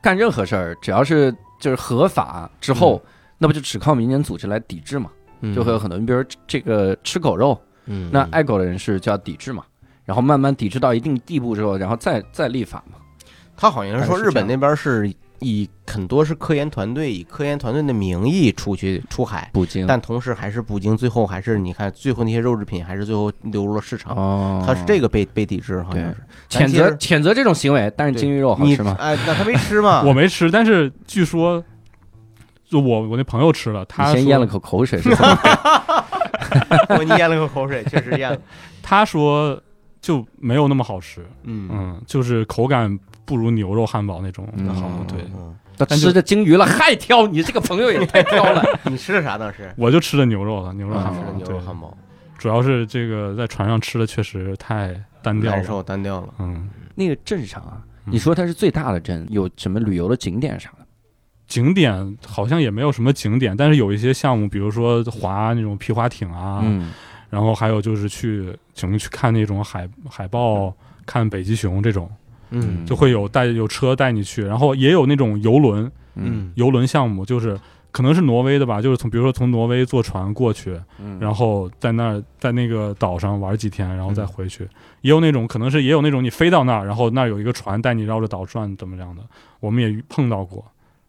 [0.00, 3.02] 干任何事儿，只要是就是合法之后，
[3.38, 5.10] 那不就只靠民间组织来抵制嘛？
[5.40, 5.54] 嗯。
[5.54, 9.64] 就会有很多，你比如这个吃狗肉，嗯那爱狗的人士就要抵制嘛，
[10.04, 12.98] 然后慢慢抵制到一定地步之后，然后再再立法嘛。
[13.56, 26.16] 他好像是说日本那边是以很多是科研团队以科研团队的名义出去出海，捕鲸，但同时还是捕鲸，最后还是你看最后那些肉制品还是最后流入了市场，哦，它是这个被被抵制，好像是
[26.48, 28.96] 谴责谴责这种行为，但是鲸鱼肉好你吃吗？
[28.98, 30.02] 哎，那他没吃吗？
[30.06, 31.62] 我没吃，但是据说，
[32.64, 35.58] 就我我那朋友吃了，他先咽了口口水是怎么回事？
[36.98, 38.38] 我你咽了口口水，确实咽了。
[38.82, 39.60] 他说
[40.02, 44.90] 就没有那么好吃，嗯嗯，就是口感不如牛肉汉堡那种嗯好。
[45.08, 48.62] 对，嗯他但是吃着鲸鱼了还挑，你这个朋友也太挑了。
[48.84, 49.72] 你吃的啥当时？
[49.78, 51.32] 我就吃的牛肉了，牛肉汉堡。
[51.38, 51.96] 牛肉，汉堡，
[52.36, 54.88] 主要是这个在船上吃的确实太
[55.22, 55.66] 单调难了。
[55.66, 56.34] 受单调了。
[56.40, 60.84] 嗯，那个镇上啊，嗯你说它是最大的镇，有什么旅游的景点啥的？
[61.46, 66.92] 景点好像也没有什么景点，但是有一些项目，比如说划那种皮划艇啊，嗯，
[67.32, 70.70] 然后还有就是去请们去看那种海海豹、
[71.06, 72.06] 看北极熊这种，
[72.50, 72.84] 嗯。
[72.84, 76.52] 就会有带有车带你去，然后也有那种游轮嗯。
[76.56, 77.58] 游轮项目，就是
[77.90, 84.68] 可能是挪威的吧，就是从比如说从挪威坐船过去，嗯，然后在那儿在那个岛上玩几天，然后再回去。
[85.00, 89.22] 也有那种可能是也有那种你飞到那儿，然后那儿有一个船带你绕着岛转，怎么样的，
[89.58, 90.62] 我们也碰到过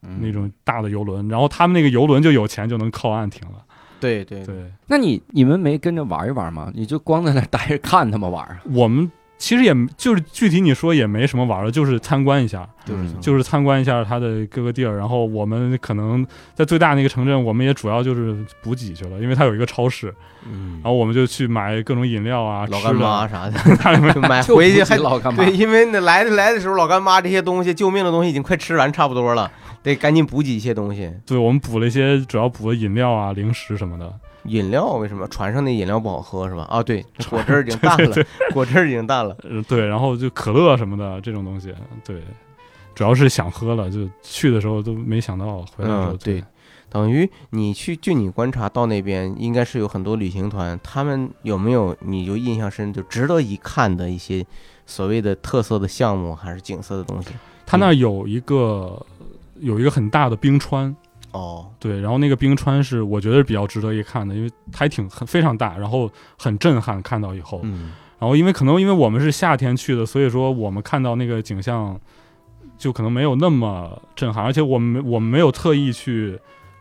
[0.03, 0.19] 嗯。
[0.21, 3.61] 那种大的游轮，然后他们那个游轮就有钱就能靠岸停了。
[4.03, 4.55] 对对对。
[4.87, 6.71] 那你你们没跟着玩一玩吗？
[6.75, 8.59] 你就光在那待着看他们玩啊？
[8.73, 13.19] 我们其实也就是具体你说也没什么玩的，就是参观一下，就是嗯。
[13.19, 14.97] 就是参观一下它的各个地儿。
[14.97, 20.13] 然后我们可能在最大那个城镇，我们也主要就是补给去了，因为它有一个超市，
[20.45, 20.79] 嗯。
[20.83, 23.59] 然后我们就去买各种饮料啊、老干妈啥的，
[24.29, 25.43] 买回去还老干妈。
[25.43, 29.51] 对，因为那来的来的时候，老干妈这些东西救命的东西已经快吃完差不多了，
[29.83, 31.13] 得赶紧补给一些东西。
[31.25, 34.11] 对我们补了一些，主要补了饮料啊、零食什么的。
[34.45, 36.63] 饮料为什么船上那饮料不好喝是吧？
[36.63, 39.37] 啊，对，果汁儿已经淡了，果汁儿已经淡了。
[39.43, 41.73] 嗯，对，然后就可乐什么的这种东西，
[42.03, 42.21] 对，
[42.93, 46.43] 主要是想喝了，就去的时候都没想到，回来的时候嗯，对，
[46.89, 54.45] 等于你去，据你观察到那边，应该是有很多旅行团，他们有没有你就印象深，就值得一看的一些
[54.85, 57.29] 所谓的特色的项目，还是景色的东西？
[57.65, 59.03] 他那儿有一个
[59.63, 60.95] 有一个很大的冰川，
[61.31, 67.91] 哦，对，然后那个冰川是我觉得是比较值得一看的，因为还挺很非常大，然后很震撼，看到以后，嗯。
[68.19, 71.99] 然后因为可能因为我们是夏天去的，所以说我们看到那个景象
[72.77, 76.39] 就可能没有那么震撼，而且我们没我们没有特意去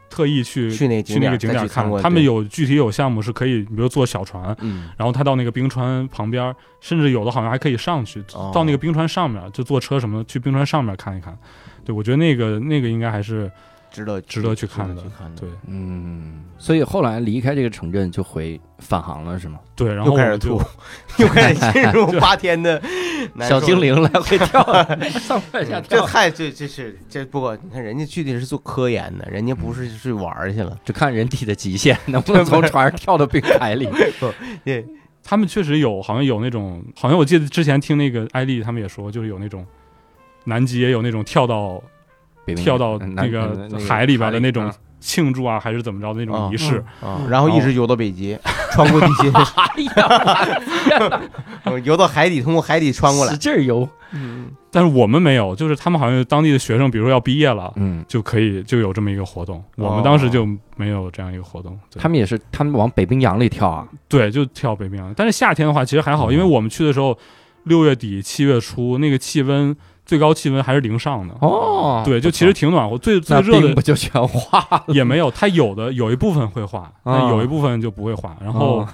[0.09, 11.37] 特意去去那个景点去那个景点看，他们有具体有项目是可以，比如坐小船，嗯，然后他到那个冰川旁边，甚至有的好像还可以上去，哦到那个冰川上面就坐车什么的去冰川上面看一看。
[11.85, 13.51] 对，我觉得那个那个应该还是
[13.91, 15.41] 值得值得去看的去看的。
[15.41, 19.59] 对嗯，所以后来离开这个城镇就回返航了是吗？
[19.75, 20.61] 对，然又开始吐，
[21.19, 22.81] 又开始进入 八天的
[23.41, 24.63] 小精灵来回跳，
[25.21, 30.79] 上蹿下跳，这太这这是这不过你看人家具体是做科研的，人家不是去玩儿去了。
[30.85, 33.89] 就看人体的极限能不能从船上跳到冰海里。
[34.65, 34.85] 对，
[35.23, 39.65] 他们确实有，好像有那种，好像我记得之前听那个艾丽他们也说，就是有那种
[40.45, 41.83] 南极也有那种跳到
[42.57, 46.83] 跳到嗯那个海里边的那种庆祝啊，还是怎么着的那种仪式。
[47.01, 48.39] 啊，然后一直游到北极，
[48.73, 49.83] 穿过地心，哎
[50.99, 51.21] 呀，
[51.65, 53.39] 嗯 游到海底，通过海底穿过来使。
[53.39, 53.89] 劲儿游。
[54.71, 59.63] 但是我们没有，就是他们好像当地的学生，比如说要毕业了，嗯，就可以就有这么一个活动。
[59.77, 61.79] 我们当时就没有这样一个活动。
[61.97, 63.87] 他们也是，他们往北冰洋里跳啊。
[64.09, 65.13] 对，就跳北冰洋。
[65.15, 67.17] 但是夏天的话，其实还好，嗯因为我们去的时候，
[67.65, 69.75] 六月底七月初，那个气温
[70.05, 71.35] 最高气温还是零上的。
[71.41, 72.99] 哦，对，就其实挺暖和。
[72.99, 74.85] 最最热的不就全化了？
[74.95, 78.37] 也没有，它有的有一部分会化，但哦有一部分就不会化。
[78.41, 78.89] 然后哦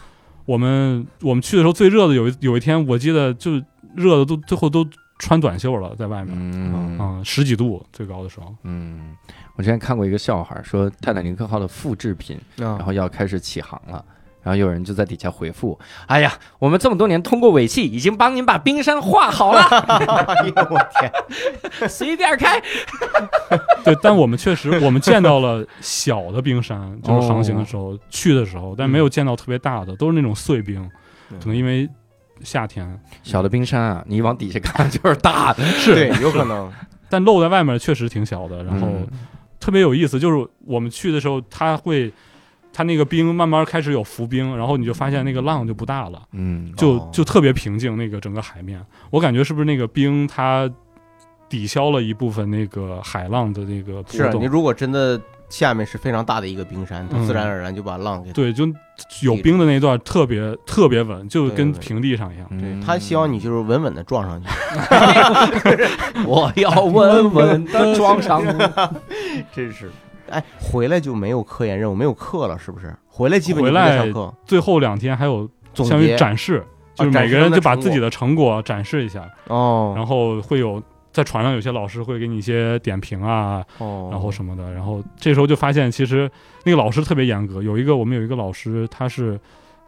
[0.45, 3.53] 我们我们去的时候最热的有一有一天，我记得就
[3.95, 4.87] 热的都最后都
[5.19, 8.55] 穿短袖了，在外面，嗯嗯，十几度最高的时候。
[8.63, 9.15] 嗯，
[9.57, 14.03] 我之前看过一个笑话，说泰坦尼克号的复制品，然啊，后要开始起航了。
[14.43, 22.61] 然后有人就在底下回复：“哎呀，我们这么多年通过尾气，已经帮您把冰山画好了，哎呦我天，随便开。
[23.85, 30.81] 对，但我们确实我们见到了小的冰山，就是航行的时候、去的时候，但没有见到特别大的，都是那种碎冰，
[31.31, 31.89] 嗯可能因为
[32.43, 35.63] 夏天，小的冰山啊，你往底下看就是大的。
[35.79, 36.73] 是对，有可能。
[37.11, 39.07] 但露在外面确实挺小的，然后嗯
[39.59, 42.13] 特别有意思，就是我们去的时候，它会。
[42.79, 50.71] 它那个冰慢慢开始有浮冰，然后你就发现那个浪就不大了，嗯就哦就特别平静，那个整个海面，我感觉是不是那个冰它
[51.49, 54.45] 抵消了一部分那个海浪的那个波是啊你？
[54.45, 58.33] 如果真的下面是非常大的一个冰山，它嗯自然而然就把浪给。
[58.33, 58.65] 对，就
[59.23, 62.47] 有冰的那段特别特别稳，就跟平地上一样。
[62.51, 64.49] 对嗯他希望你就是稳稳的撞上去，
[66.25, 69.45] 我要稳稳的 撞上 去。
[69.53, 69.91] 真是。
[70.31, 72.95] 哎，回来就没有科研任务，没有课了，是不是？
[73.07, 76.65] 回来基本就回不在来上课，最后两天还有总相当于结展示，
[76.95, 80.83] 就是每个人就把自己的成果展示一下，哦，然后会有
[81.13, 86.31] 在船上有些老师会给你一些点评啊，哦，然后什么的，然后这时候就发现其实
[86.65, 89.39] 那个老师特别严格，有一个我们有一个老师他是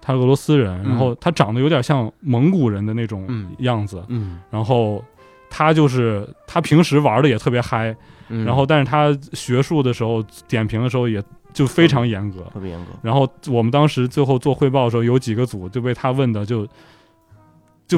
[0.00, 5.04] 他是俄罗斯人，嗯然后他长得有点像蒙古人的那种嗯样子，嗯，然后
[5.51, 7.94] 他就是他平时玩的也特别嗨，
[8.28, 11.22] 嗯然后但是他学术的时候点评的时候也
[11.52, 12.40] 就非常严格。
[12.55, 16.66] 特别严格，然后我们当时最后做汇报的时候，有几个组就被他问的就。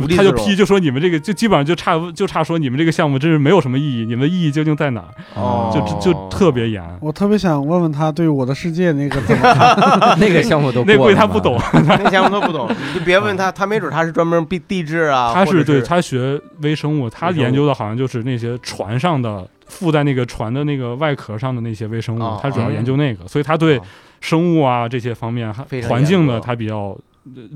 [0.01, 5.09] 就他就批，就说你们这个就基本上就差就差说你们这个项目真是没有什么意义，你们的意义究竟在哪儿？
[5.35, 6.83] 哦，就就特别严。
[7.01, 9.77] 我特别想问问他对《我的世界》那个怎么看？
[10.19, 23.83] 那个项目都那估计他不懂， 那项目都不懂，你就别问他，他没准他是专门地地质啊，他是对他学微生物，他研究的好像就是那些船上的附在那个船的那个外壳上的那些微生哦物，他主要哦研究那个，所以他对哦
[24.21, 26.99] 生物啊这些方面还环境的他比较呃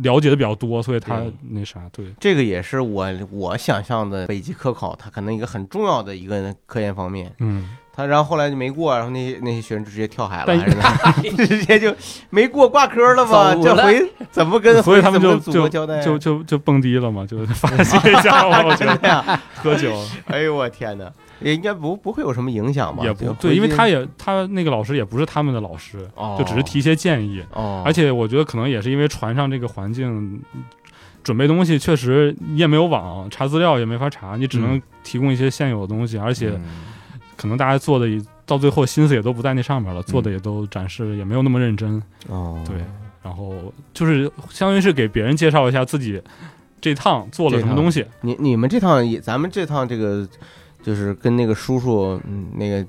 [0.02, 2.06] 了解的比较多，所以他那啥对。
[2.20, 7.32] 这个也是我我想象的北极科考，它可能一个很重要的一个科研方面。
[7.40, 10.54] 嗯，他然后后来就没过，然后那些那些学生就直接跳海了，
[11.46, 11.94] 直接就
[12.30, 13.54] 没过挂科了吧？
[13.54, 16.02] 这回 怎么跟所以他们就怎么跟祖国交代啊？
[16.02, 19.40] 就就就蹦迪了嘛，就发泄一下嘛，我觉真得！
[19.56, 19.92] 喝酒
[20.26, 21.10] 哎呦我天哪，
[21.40, 23.04] 也应该不不会有什么影响吧？
[23.04, 27.42] 也不对，因为他也他那个老师也不是他们的老师，哦就只是提一些建议。
[27.52, 30.42] 哦，而且我觉得可能也是因为船上这个环境，
[31.22, 36.64] 准备东西确实你也没有网，查资料也没法查，你只能提供一些现有的东西，而且嗯
[37.36, 42.76] 可能大家做的也到最后心思也都不在那上面了，做的也都展示也没有那么认真，哦对。
[43.22, 43.52] 然后
[43.92, 46.22] 就是相当于是给别人介绍一下自己
[46.80, 50.24] 这趟做了什么东西，你你们这趟也，咱们这趟这个
[50.86, 52.86] 就是跟那个叔叔，嗯，那个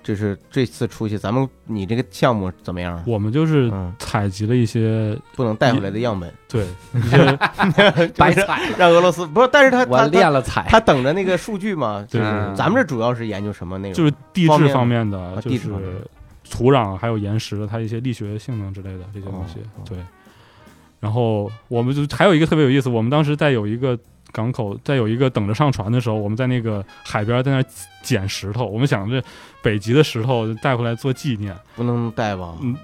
[0.00, 3.02] 就是这次出去，咱们你这个项目怎么样？
[3.04, 6.64] 我们就是嗯，采集了一些不能带回来的样本，对
[6.94, 10.64] 一些就是白采， 让俄罗斯不是，但是他我练了采。
[10.68, 13.94] 他等着那个数据嘛，就是嗯咱们这主要是研究什么内容？
[13.94, 15.70] 就是地质方面的，啊就是地质
[16.48, 19.58] 土壤还有岩石它一些力学性能之类的这些东西。
[19.60, 19.98] 哦哦对，
[21.00, 23.98] 然后我们就还有一个特别有意思，我们当时在有一个
[24.32, 27.64] 港口，在有一个等着上船的时候，我们在那个海边在那儿
[28.02, 29.22] 捡石头，我们想着
[29.62, 32.56] 北极的石头带回来做纪念，不能带吧？
[32.60, 32.76] 嗯，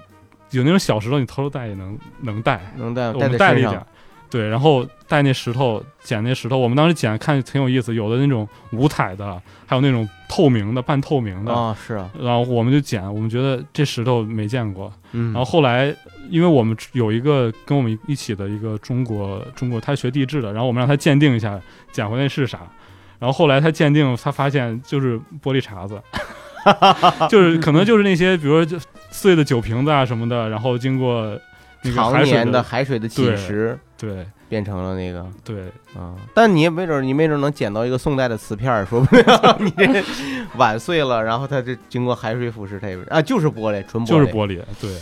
[0.51, 3.85] 有那种小石头你偷偷带也能能带，能带我们带了一点儿。
[4.29, 14.93] 对，然后带那石头，捡那石头，我们当时捡看挺有意思，有的那种五彩的，还有那种透明的、半透明的，啊，是啊，然后我们就捡，我们觉得这石头没见过。
[15.13, 15.93] 嗯，然后后来，
[16.29, 21.59] 因为我们有一个跟我们一起的一个中国中国，他学地质的，然后我们让他鉴定一下，
[21.91, 22.59] 捡回来是啥。
[23.17, 25.99] 然后后来他鉴定，他发现就是玻璃碴子，
[27.27, 28.77] 就是可能就是那些，比如说就
[29.09, 31.37] 碎的酒瓶子啊什么的，然后经过
[31.81, 34.25] 那个常海水年的海水的侵蚀对。
[34.47, 35.67] 变成了那个对。
[35.95, 39.23] 啊，但你也没准，你没准能捡到一个宋代的瓷片儿，说不定
[39.59, 40.03] 你这
[40.57, 44.97] 碗碎了，然后它这经过海水腐蚀，它也啊就是玻璃，纯玻璃，就是玻璃，对。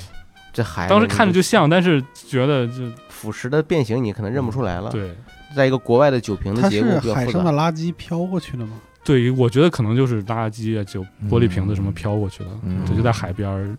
[0.52, 2.74] 这海当时看着就像，但是觉得就
[3.10, 5.16] 腐蚀的变形，你可能认不出来了。，对。
[5.56, 8.74] 在一个国外的酒瓶的它结构是海上的比较复杂，垃圾飘过去的吗？
[9.04, 12.84] 对于我觉得可能就是垃圾啊，酒玻璃瓶子什么飘过去的，嗯。
[12.86, 13.70] 对，就在海边儿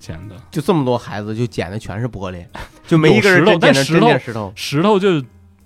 [0.00, 0.34] 捡的。
[0.50, 2.44] 就这么多孩子就捡的全是玻璃，
[2.86, 4.52] 就没一个人有石头真捡的真但石头石头。
[4.56, 5.20] 石头就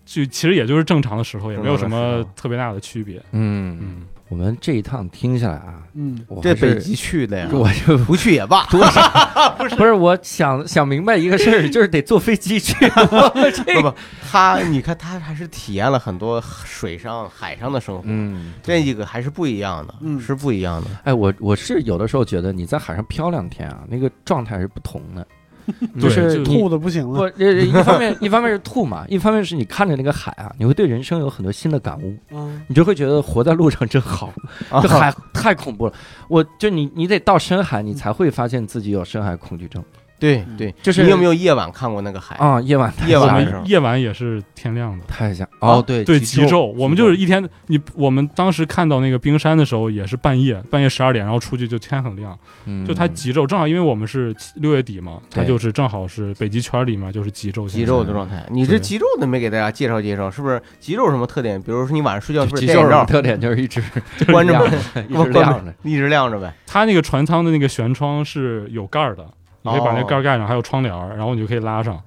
[0.04, 3.16] 就其实也就是正常的石头，也没有什么特别大的区别。
[3.32, 4.02] 嗯，嗯，
[4.34, 8.64] 我们这一趟听下来啊，嗯，这我还是北极去的呀， 我就不去也罢。
[9.56, 9.76] 不是。
[9.76, 12.74] 不是我想想明白一个事儿，就是得坐飞机去。
[12.84, 13.94] 这不不，
[14.28, 20.20] 他你看他还是体验了很多水上、海上的生活，嗯，这一个还是不一样的，嗯。
[20.20, 20.90] 是不一样的。
[21.04, 25.24] 哎，我我是有的时候觉得你在海上漂两天啊，那个状态是不同的，
[26.00, 27.18] 就是吐的不行了。
[27.18, 34.32] 不，这一方面一方面是吐嘛，一方面是你看着那个海啊，你会对人生有很多新的感悟，嗯，你就会觉得活在路上真好。
[34.70, 35.92] 啊这海太恐怖了，
[36.28, 39.82] 我就你你得到深海，你才会发现自己有深海恐惧症。
[40.24, 42.34] 对对，就是你有没有夜晚看过那个海？
[42.36, 45.04] 啊，夜晚夜晚的时候夜晚也是天亮的。
[45.06, 58.44] 太像哦，哦，对对，极极昼，我们就是一天，你我们当时看到那个冰山的时候，也是半夜，半夜十二点，然后出去就天很亮，嗯就它极昼，正好因为我们是六月底嘛，它对就是正好是北极圈里面就是极昼现极象，昼的状态。
[58.50, 60.60] 你这对极昼的没给大家介绍介绍，是不是？
[60.80, 61.60] 极昼什么特点？
[61.60, 63.82] 比如说你晚上睡觉是不是极昼的戴眼罩，特点就是一直
[64.32, 65.74] 关着亮门，着， 一直亮着。
[65.82, 66.52] 一直亮着呗？
[66.66, 69.26] 它那个船舱的那个舷窗是有盖儿的，
[69.64, 70.04] 你可以把那哦。
[70.08, 72.00] 盖儿盖上，还有窗帘儿，然后你就可以拉上。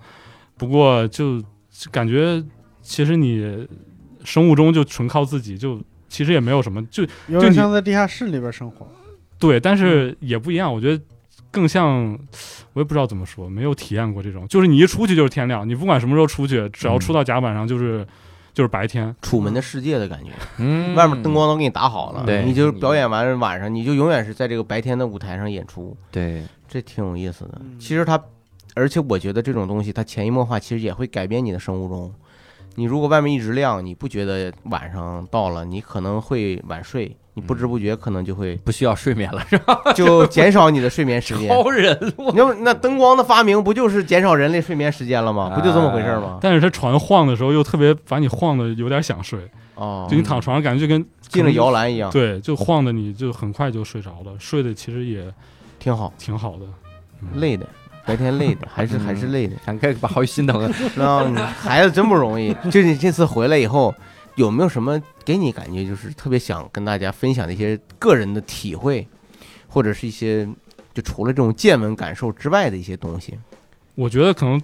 [0.57, 2.43] 不过就就感觉
[2.81, 3.67] 其实你
[4.23, 8.87] 生物钟就纯靠自己，就其实也没有什么，就有点就像在地下室里边生活。
[9.39, 11.03] 对，但是也不一样，我觉得
[11.51, 12.17] 更像，
[12.73, 18.05] 我也不知道怎么说，没有体验过这种，就是你一出去就是天亮，你不管什么时候出去，只要出到甲板上就是、
[18.51, 19.15] 就是白天。
[19.21, 20.95] 楚门的世界的感觉，嗯。
[20.95, 27.51] 外面灯光都给你打好了，对你就表演完晚上，你就永远是在这个白天的舞台上演出，对，这挺有意思的。
[27.61, 28.21] 嗯其实它，
[28.75, 32.13] 而且我觉得这种东西它潜移默化，其实也会改变你的生物钟。
[32.75, 39.81] 你如果外面一直亮，你不觉得晚上到了，你可能会晚睡，你不知不觉可能就会不需要睡眠了是吧？
[39.95, 41.49] 就减少你的睡眠时间。
[41.49, 45.49] 超人物那那灯光的发明不就是减少人类睡眠时间了吗？
[45.55, 46.37] 不就这么回事吗？
[46.39, 49.39] 但是它船晃的时候又特别把你晃的有点想睡，
[49.73, 55.33] 哦就，你躺床上感觉就跟进了摇篮一样，对，就晃的你就很快就睡着了，睡的其实也
[55.79, 56.13] 挺好。
[56.17, 56.65] 挺好的。
[57.21, 57.67] 嗯累的，
[58.05, 59.55] 白天累的， 还是嗯还是累的。
[59.65, 60.71] 咱可以把好心疼了。
[60.95, 61.25] 然后
[61.59, 62.53] 孩子真不容易。
[62.65, 63.93] 就是你这次回来以后，
[64.35, 69.07] 有没有什么给你感觉就是特别想跟大家分享的一些个人的体会，
[69.67, 70.47] 或者是一些
[70.93, 73.37] 就除了这种见闻感受之外的一些东西？
[73.95, 74.61] 我觉得可能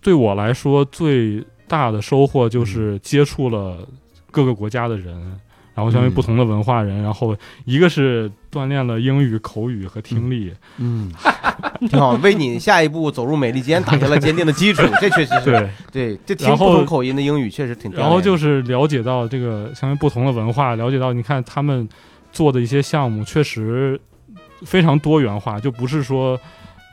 [0.00, 3.88] 对我来说最大的收获就是接触了
[4.32, 5.40] 各个国家的人，
[5.74, 11.10] 然后相当于不同的文化人，然后一个是锻炼了英语口语和听力，嗯，
[11.90, 14.82] 挺好，为你下一步走入美利坚打下了坚定的基础。
[15.00, 15.44] 这确实是。
[15.44, 17.90] 对，对，这听不同口音的英语确实挺。
[17.92, 21.88] 然后就是了解到这个相当于不同的文化，了解到你看他们
[22.30, 24.00] 做的一些项目确实
[24.62, 26.40] 非常多元化，就不是说，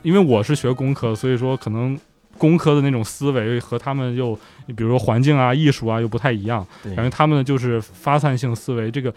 [0.01, 1.95] 因为我是学工科，所以说可能
[2.37, 4.33] 工科的那种思维和他们又，
[4.67, 9.13] 比如说环境啊、艺术啊又不太一样，感觉他们就是发散性思维，这个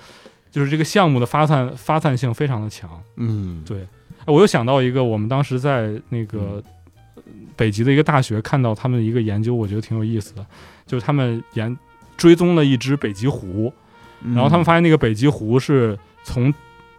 [0.50, 2.90] 就是这个项目的发散发散性非常的强。
[3.16, 3.78] 嗯，对，
[4.24, 6.62] 哎我又想到一个，我们当时在那个
[7.56, 10.44] 北极的一个大学看到他们的一个研究，我觉得挺有意思的，
[10.86, 11.76] 就是他们研
[12.16, 13.72] 追踪了一只北极狐，
[14.22, 14.34] 嗯。
[14.34, 16.52] 然后他们发现那个北极狐是从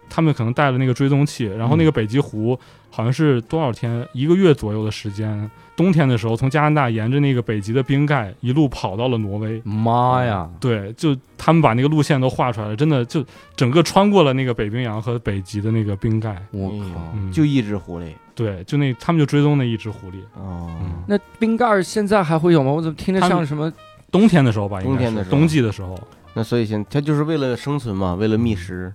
[0.09, 2.57] 他们可能带了那个追踪器，然后那个北极狐
[2.95, 9.61] 好像是多少天，一个月左右的时间，冬天的时候从加拿大沿着那个北极的冰盖一路跑到了挪威。
[9.65, 10.49] 妈呀！
[10.61, 13.21] 对，就他们把那个路线都画出来了，真的就
[13.53, 16.41] 整个穿过了那个北冰洋和北极的那个冰盖。
[16.51, 17.11] 我靠！
[17.13, 20.21] 嗯，就一只狐狸对，就那他们就追踪那一只狐狸。
[20.35, 22.71] 哦，嗯，那冰盖儿现在还会有吗？
[22.71, 23.69] 我怎么听着像什么？
[24.09, 26.01] 冬天的时候吧，应该冬天的时候是冬季的时候。
[26.33, 28.93] 那所以现它就是为了生存嘛，为了觅食，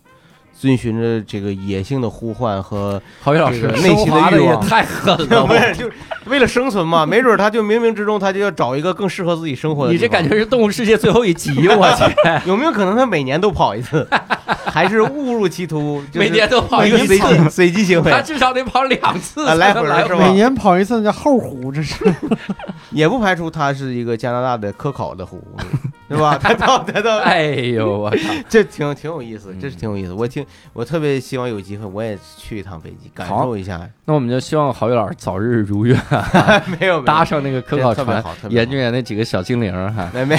[0.61, 5.45] 遵循着这个野性的呼唤和郝宇老师内心的欲望太狠了！
[5.49, 5.93] 不是就是
[6.27, 9.93] 为了生存嘛，没准他就冥冥之中他就要找一个更适合自己生活的。
[9.93, 12.05] 你这感觉是《动物世界》最后一集，我 去，
[12.47, 14.07] 有没有可能他每年都跑一次，
[14.67, 16.03] 还是误入歧途？
[16.13, 21.95] 就是每年都跑一一个随次，机随机行为他，至少得跑两次啊来回来回是吧每年跑一次叫后湖，这是
[22.91, 25.63] 也不排除他是一个加拿大的科考的狐狸，
[26.11, 26.39] 对吧？
[26.41, 28.19] 他到他到，哎呦我操！
[28.49, 30.13] 这挺挺有意思，嗯这是挺有意思。
[30.13, 33.89] 我挺我特别希望有机会我也去一趟北极，感受一下。
[34.05, 36.01] 那我们就希望郝宇老师早日如愿，
[36.81, 40.11] 没有没有搭上那个科考船，研究研究那几个小精灵儿哈。
[40.15, 40.37] 没没，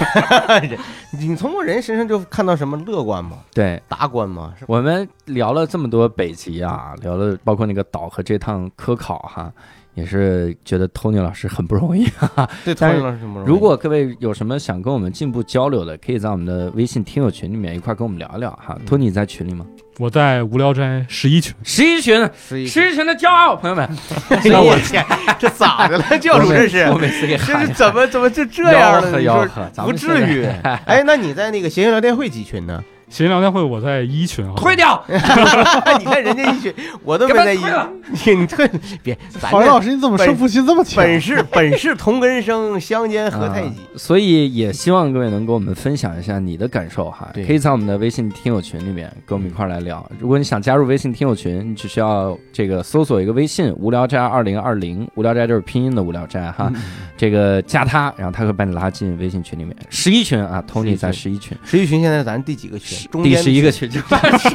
[0.67, 0.79] 人
[1.19, 3.37] 你从过人身上就看到什么乐观吗？
[3.53, 4.53] 对，达观吗？
[4.67, 9.51] 我们聊了这么多北极啊，聊了包括那个岛和这趟科考哈，
[9.93, 12.05] 也是觉得 Tony 老师很不容易。
[12.63, 18.77] 对，但是同样是不容易如果各位有什么想跟我们进一步交流的，可以在我们的微信听友群里面一块跟我们聊一聊哈。
[18.79, 19.65] 嗯 Tony 在群里吗？
[19.99, 23.87] 我在无聊斋十一群，十一群，十一群的骄傲，朋友们。
[24.29, 25.05] 哎呦我天，
[25.37, 26.17] 这咋的了？
[26.17, 29.19] 教主这是我每次给这是怎么怎么就这样了？
[29.19, 29.47] 你说
[29.85, 30.45] 不至于。
[30.87, 32.83] 哎，那你在那个闲鱼聊天会几群呢？
[33.11, 35.03] 闲聊天会我在一群，啊退掉，
[35.99, 36.73] 你看人家一群，
[37.03, 37.59] 我都没在一。
[38.25, 38.69] 你你退
[39.03, 41.03] 别，咱这郝老师，你怎么胜负心这么强？
[41.03, 43.75] 本是本是同根生，相煎何太急。
[43.97, 50.09] 所以也希望各位能跟我们分享一下你的感受哈，对可以在我们的微信听友群里面跟我们一块来聊。
[50.17, 56.71] 如果你想加入微信听友群，你只需要这个搜索一个微信“无聊斋二零二零”，无聊斋就是拼音的无聊斋哈，
[57.17, 59.75] 这个加他，然后他会把你拉进微信群里面。
[59.89, 63.00] 十一群啊，Tony 在十一群，十一群现在咱第几个群？
[63.07, 64.49] 中间第十一个群就傻子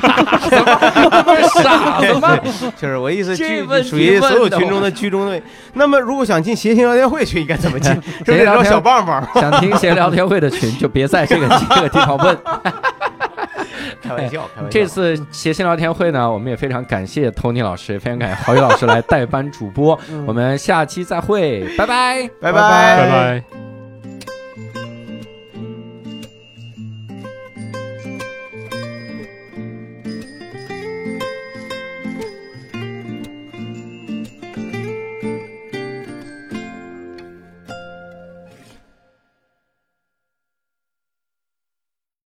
[0.63, 0.77] 吗？
[1.63, 2.39] 傻子吗？
[2.77, 3.35] 就是我意思，
[3.83, 5.43] 属于所有群中的居中队。
[5.75, 7.93] 那么，如果想进谐星聊天会群，应该怎么进？
[8.25, 9.27] 是不是闲聊天得找小棒棒？
[9.35, 12.37] 想听闲聊天会的群就别在这个 这个地方问。
[14.03, 14.69] 开玩笑，开玩笑。
[14.71, 19.99] 这次谐星聊天会呢，我们也非常感谢 Tony 老师，非常感谢郝宇老师来代班主播。
[20.11, 22.29] 嗯我们下期再会，拜拜。
[22.41, 23.66] 拜拜拜拜。